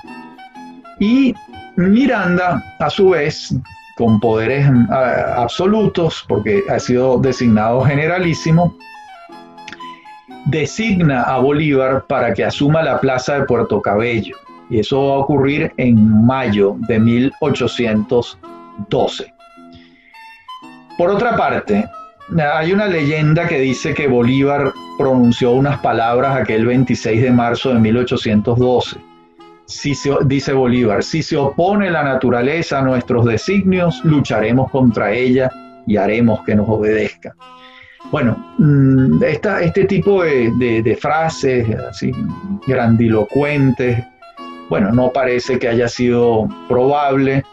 [0.99, 1.33] Y
[1.75, 3.55] Miranda, a su vez,
[3.97, 8.75] con poderes absolutos, porque ha sido designado generalísimo,
[10.45, 14.35] designa a Bolívar para que asuma la plaza de Puerto Cabello.
[14.69, 19.33] Y eso va a ocurrir en mayo de 1812.
[20.97, 21.85] Por otra parte,
[22.37, 27.79] hay una leyenda que dice que Bolívar pronunció unas palabras aquel 26 de marzo de
[27.79, 28.97] 1812.
[29.65, 35.49] Si se, dice Bolívar, si se opone la naturaleza a nuestros designios, lucharemos contra ella
[35.87, 37.35] y haremos que nos obedezca.
[38.11, 42.11] Bueno, mm, este tipo de, frases así
[42.67, 44.03] grandilocuentes,
[44.69, 47.43] bueno, no parece que haya sido probable,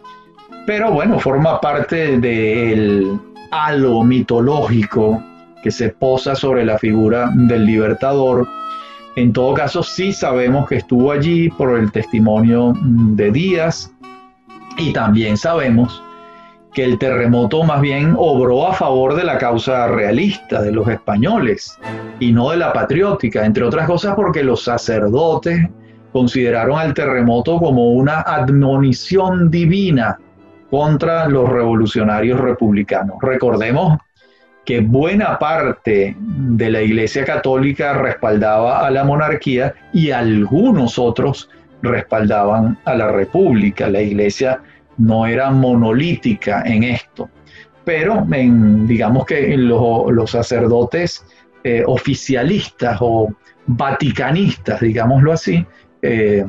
[0.66, 3.18] pero bueno, forma parte del
[3.50, 5.22] algo mitológico
[5.62, 8.46] que se posa sobre la figura del libertador.
[9.16, 13.92] En todo caso, sí sabemos que estuvo allí por el testimonio de Díaz
[14.78, 16.02] y también sabemos
[16.72, 21.78] que el terremoto más bien obró a favor de la causa realista de los españoles
[22.20, 25.68] y no de la patriótica, entre otras cosas porque los sacerdotes
[26.12, 30.18] consideraron al terremoto como una admonición divina
[30.70, 33.16] contra los revolucionarios republicanos.
[33.20, 33.98] Recordemos
[34.64, 41.48] que buena parte de la Iglesia Católica respaldaba a la monarquía y algunos otros
[41.82, 43.88] respaldaban a la República.
[43.88, 44.60] La Iglesia
[45.00, 47.28] no era monolítica en esto,
[47.84, 51.24] pero en, digamos que los sacerdotes
[51.64, 53.34] eh, oficialistas o
[53.66, 55.66] vaticanistas, digámoslo así,
[56.02, 56.44] eh,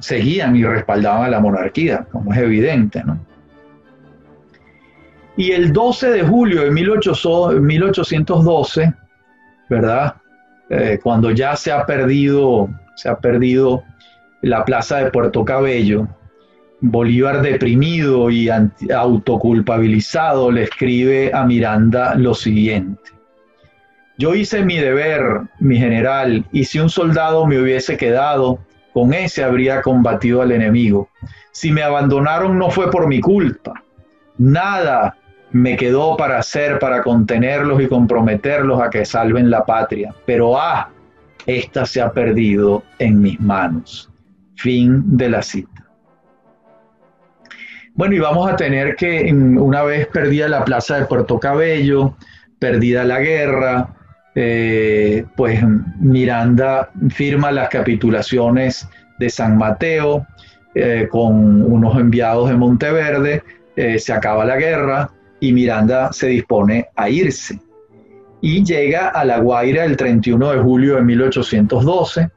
[0.00, 3.02] seguían y respaldaban a la monarquía, como es evidente.
[5.36, 8.94] Y el 12 de julio de 1812,
[9.68, 10.14] ¿verdad?
[10.70, 13.82] Eh, cuando ya se ha perdido, se ha perdido
[14.42, 16.06] la plaza de Puerto Cabello,
[16.86, 23.10] Bolívar deprimido y autoculpabilizado le escribe a Miranda lo siguiente.
[24.18, 28.58] Yo hice mi deber, mi general, y si un soldado me hubiese quedado,
[28.92, 31.08] con ese habría combatido al enemigo.
[31.52, 33.82] Si me abandonaron no fue por mi culpa.
[34.36, 35.16] Nada
[35.52, 40.14] me quedó para hacer para contenerlos y comprometerlos a que salven la patria.
[40.26, 40.90] Pero ah,
[41.46, 44.10] esta se ha perdido en mis manos.
[44.56, 45.73] Fin de la cita.
[47.96, 52.16] Bueno, y vamos a tener que, una vez perdida la plaza de Puerto Cabello,
[52.58, 53.88] perdida la guerra,
[54.34, 55.60] eh, pues
[56.00, 58.88] Miranda firma las capitulaciones
[59.20, 60.26] de San Mateo
[60.74, 63.44] eh, con unos enviados de Monteverde,
[63.76, 67.60] eh, se acaba la guerra y Miranda se dispone a irse.
[68.40, 72.28] Y llega a La Guaira el 31 de julio de 1812,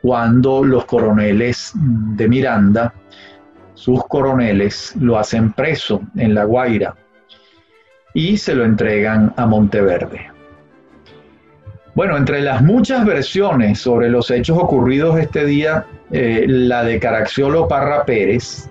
[0.00, 2.94] cuando los coroneles de Miranda,
[3.74, 6.94] sus coroneles, lo hacen preso en La Guaira
[8.14, 10.34] y se lo entregan a Monteverde.
[11.94, 17.68] Bueno, entre las muchas versiones sobre los hechos ocurridos este día, eh, la de Caracciolo
[17.68, 18.68] Parra Pérez,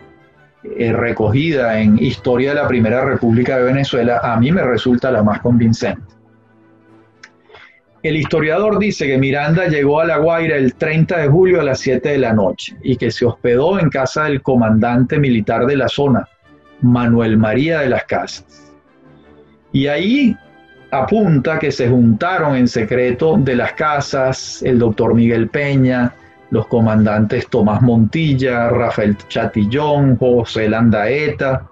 [0.64, 5.24] eh, recogida en Historia de la Primera República de Venezuela, a mí me resulta la
[5.24, 6.13] más convincente.
[8.04, 11.80] El historiador dice que Miranda llegó a La Guaira el 30 de julio a las
[11.80, 15.88] 7 de la noche y que se hospedó en casa del comandante militar de la
[15.88, 16.28] zona,
[16.82, 18.74] Manuel María de las Casas.
[19.72, 20.36] Y ahí
[20.92, 26.14] apunta que se juntaron en secreto de las casas el doctor Miguel Peña,
[26.50, 31.70] los comandantes Tomás Montilla, Rafael Chatillón, José Landaeta,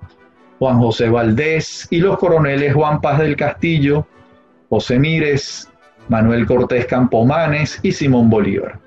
[0.59, 4.07] Juan José Valdés y los coroneles Juan Paz del Castillo,
[4.69, 5.70] José Mírez,
[6.11, 8.77] Manuel Cortés Campomanes y Simón Bolívar.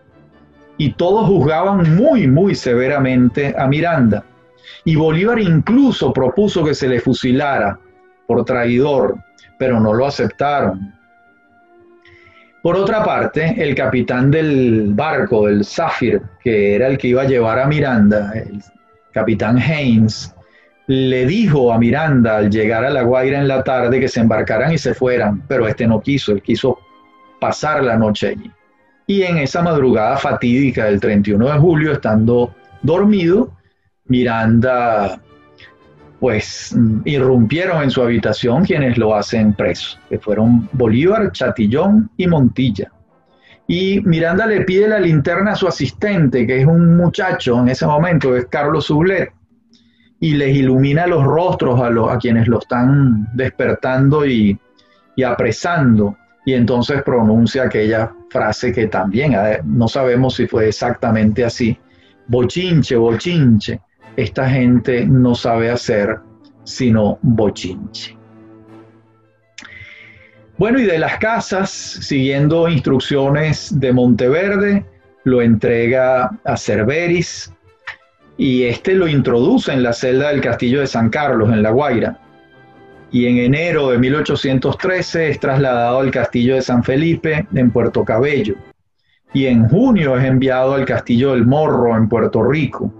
[0.76, 4.24] Y todos juzgaban muy, muy severamente a Miranda.
[4.84, 7.78] Y Bolívar incluso propuso que se le fusilara
[8.26, 9.16] por traidor
[9.58, 10.92] pero no lo aceptaron.
[12.62, 17.26] Por otra parte, el capitán del barco, del Zafir, que era el que iba a
[17.26, 18.60] llevar a Miranda, el
[19.12, 20.34] capitán Haynes,
[20.86, 24.72] le dijo a Miranda al llegar a La Guaira en la tarde que se embarcaran
[24.72, 26.78] y se fueran, pero este no quiso, él quiso
[27.44, 28.50] pasar la noche allí.
[29.06, 33.52] Y en esa madrugada fatídica del 31 de julio, estando dormido,
[34.06, 35.20] Miranda
[36.20, 36.74] pues
[37.04, 42.90] irrumpieron en su habitación quienes lo hacen preso, que fueron Bolívar, Chatillón y Montilla.
[43.66, 47.86] Y Miranda le pide la linterna a su asistente, que es un muchacho en ese
[47.86, 49.34] momento, es Carlos Sublet,
[50.18, 54.58] y les ilumina los rostros a, los, a quienes lo están despertando y,
[55.16, 56.16] y apresando.
[56.44, 59.34] Y entonces pronuncia aquella frase que también
[59.64, 61.78] no sabemos si fue exactamente así,
[62.26, 63.80] bochinche, bochinche
[64.16, 66.18] esta gente no sabe hacer
[66.64, 68.16] sino bochinche.
[70.56, 74.86] Bueno, y de las casas, siguiendo instrucciones de Monteverde,
[75.24, 77.52] lo entrega a Cerveris
[78.36, 82.20] y este lo introduce en la celda del castillo de San Carlos, en La Guaira.
[83.14, 88.56] Y en enero de 1813 es trasladado al castillo de San Felipe, en Puerto Cabello.
[89.32, 92.92] Y en junio es enviado al castillo del Morro, en Puerto Rico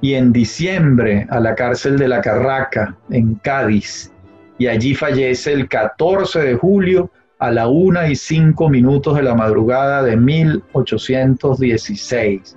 [0.00, 4.10] y en diciembre a la cárcel de la Carraca, en Cádiz,
[4.58, 9.36] y allí fallece el 14 de julio a la una y cinco minutos de la
[9.36, 12.56] madrugada de 1816,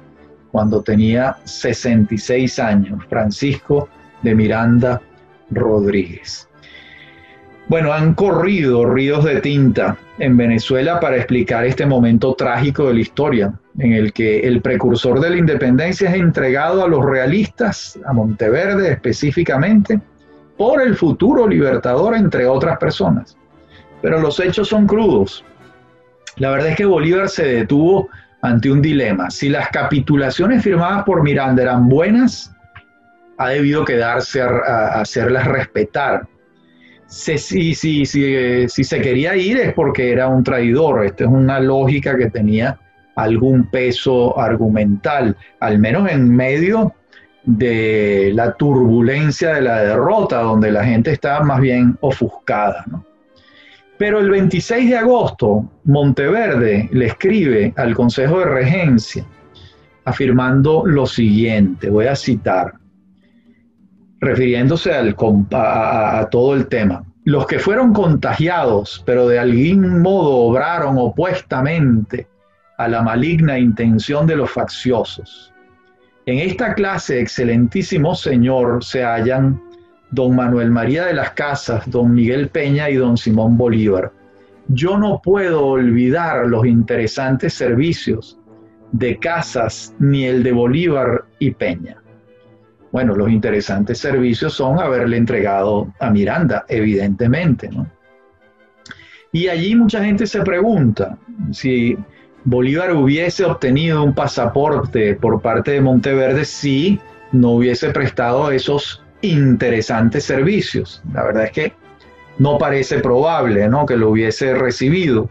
[0.51, 3.87] cuando tenía 66 años, Francisco
[4.23, 4.99] de Miranda
[5.51, 6.47] Rodríguez.
[7.69, 12.99] Bueno, han corrido ríos de tinta en Venezuela para explicar este momento trágico de la
[13.01, 18.13] historia, en el que el precursor de la independencia es entregado a los realistas, a
[18.13, 19.99] Monteverde específicamente,
[20.57, 23.37] por el futuro libertador, entre otras personas.
[24.01, 25.43] Pero los hechos son crudos.
[26.37, 28.09] La verdad es que Bolívar se detuvo
[28.41, 29.29] ante un dilema.
[29.29, 32.55] Si las capitulaciones firmadas por Miranda eran buenas,
[33.37, 36.27] ha debido quedarse a, hacerlas respetar.
[37.07, 41.05] Si, si, si, si, se quería ir es porque era un traidor.
[41.05, 42.77] Esta es una lógica que tenía
[43.15, 46.93] algún peso argumental, al menos en medio
[47.43, 52.85] de la turbulencia de la derrota, donde la gente estaba más bien ofuscada.
[53.97, 59.25] Pero el 26 de agosto, Monteverde le escribe al Consejo de Regencia
[60.07, 62.75] afirmando lo siguiente, voy a citar,
[64.19, 65.15] refiriéndose al,
[65.53, 67.03] a, a todo el tema.
[67.23, 72.27] Los que fueron contagiados, pero de algún modo obraron opuestamente
[72.77, 75.51] a la maligna intención de los facciosos.
[76.25, 79.61] En esta clase, excelentísimo señor, se hallan
[80.11, 84.11] don Manuel María de las Casas, don Miguel Peña y don Simón Bolívar.
[84.69, 88.37] Yo no puedo olvidar los interesantes servicios
[88.91, 91.97] de Casas ni el de Bolívar y Peña.
[92.97, 97.85] Bueno, los interesantes servicios son haberle entregado a Miranda, evidentemente, ¿no?
[99.31, 101.15] Y allí mucha gente se pregunta
[101.51, 101.95] si
[102.43, 106.99] Bolívar hubiese obtenido un pasaporte por parte de Monteverde si
[107.31, 111.03] no hubiese prestado esos interesantes servicios.
[111.13, 111.73] La verdad es que
[112.39, 113.85] no parece probable ¿no?
[113.85, 115.29] que lo hubiese recibido.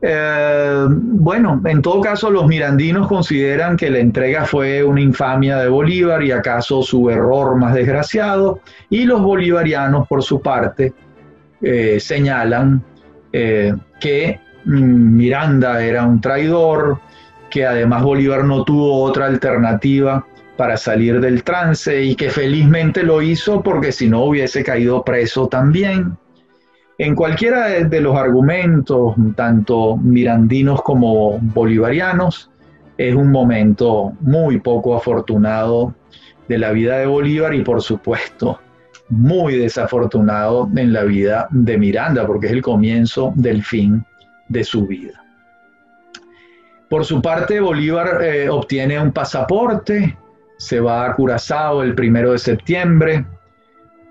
[0.00, 5.68] Eh, bueno, en todo caso los mirandinos consideran que la entrega fue una infamia de
[5.68, 10.92] Bolívar y acaso su error más desgraciado, y los bolivarianos por su parte
[11.60, 12.82] eh, señalan
[13.32, 17.00] eh, que mm, Miranda era un traidor,
[17.50, 20.24] que además Bolívar no tuvo otra alternativa
[20.56, 25.48] para salir del trance y que felizmente lo hizo porque si no hubiese caído preso
[25.48, 26.16] también.
[27.00, 32.50] En cualquiera de, los argumentos, tanto mirandinos como bolivarianos,
[32.96, 35.94] es un momento muy poco afortunado
[36.48, 38.58] de la vida de Bolívar y por supuesto
[39.10, 44.04] muy desafortunado en la vida de Miranda porque es el comienzo del fin
[44.48, 45.22] de su vida.
[46.90, 50.16] Por su parte, Bolívar eh, obtiene un pasaporte,
[50.56, 53.24] se va a Curazao el primero de septiembre,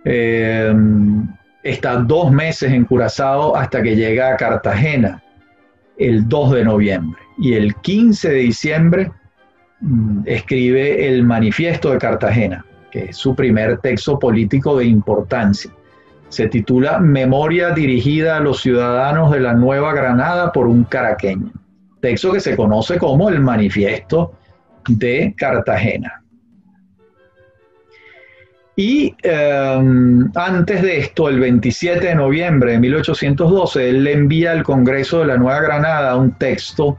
[0.06, 0.74] eh,
[1.70, 5.22] está dos meses en Curazao hasta que llega a Cartagena
[5.98, 9.12] el 2 de noviembre y el 15 de diciembre
[9.82, 15.72] mm, escribe el Manifiesto de Cartagena, que es su primer texto político de importancia.
[16.30, 21.52] Se titula Memoria dirigida a los ciudadanos de la Nueva Granada por un caraqueño,
[22.02, 24.34] texto que se conoce como el Manifiesto
[24.88, 26.24] de Cartagena.
[28.80, 34.62] Y em, antes de esto, el 27 de noviembre de 1812, él le envía al
[34.62, 36.96] Congreso de la Nueva Granada un texto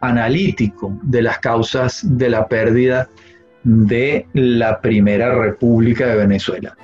[0.00, 3.10] analítico de las causas de la pérdida
[3.62, 6.74] de la Primera República de Venezuela,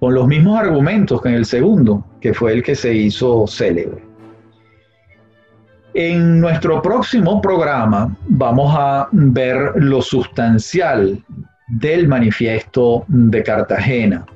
[0.00, 4.02] con los mismos argumentos que en el segundo, que fue el que se hizo célebre.
[5.94, 11.22] En nuestro próximo programa vamos a ver lo sustancial
[11.72, 14.26] del manifiesto de Cartagena.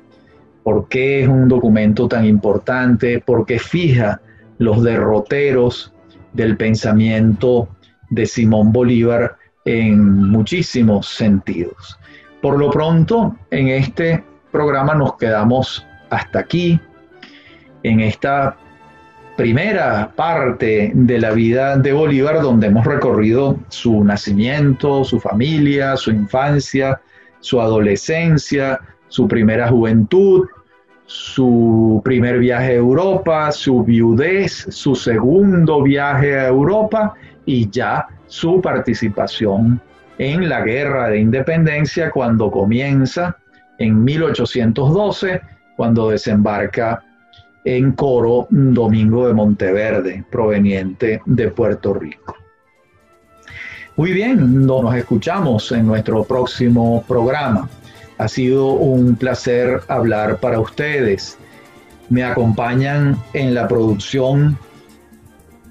[0.63, 3.21] ¿Por qué es un documento tan importante?
[3.23, 4.19] Porque fija
[4.57, 5.93] los derroteros
[6.33, 7.69] del pensamiento
[8.09, 9.35] de Simón Bolívar
[9.65, 11.99] en muchísimos sentidos.
[12.41, 16.79] Por lo pronto, en este programa nos quedamos hasta aquí,
[17.83, 18.57] en esta
[19.35, 26.09] primera parte de la vida de Bolívar, donde hemos recorrido su nacimiento, su familia, su
[26.09, 26.99] infancia,
[27.47, 28.77] su adolescencia,
[29.07, 30.47] su primera juventud,
[31.05, 37.13] su primer viaje a Europa, su viudez, su segundo viaje a Europa
[37.45, 39.79] y ya su participación
[40.17, 43.37] en la guerra de independencia cuando comienza
[43.79, 45.39] en 1812,
[45.77, 47.01] cuando desembarca
[47.63, 52.35] en Coro Domingo de Monteverde, proveniente de Puerto Rico.
[53.97, 57.67] Muy bien, nos escuchamos en nuestro próximo programa.
[58.19, 61.39] Ha sido un placer hablar para ustedes.
[62.07, 64.55] Me acompañan en la producción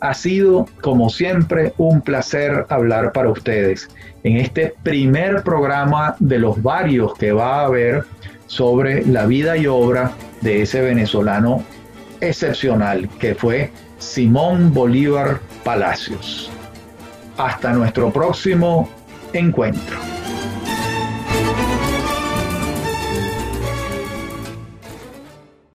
[0.00, 3.88] Ha sido, como siempre, un placer hablar para ustedes
[4.22, 8.04] en este primer programa de los varios que va a haber
[8.46, 11.64] sobre la vida y obra de ese venezolano
[12.20, 16.50] excepcional que fue Simón Bolívar Palacios.
[17.36, 18.88] Hasta nuestro próximo
[19.32, 20.17] encuentro.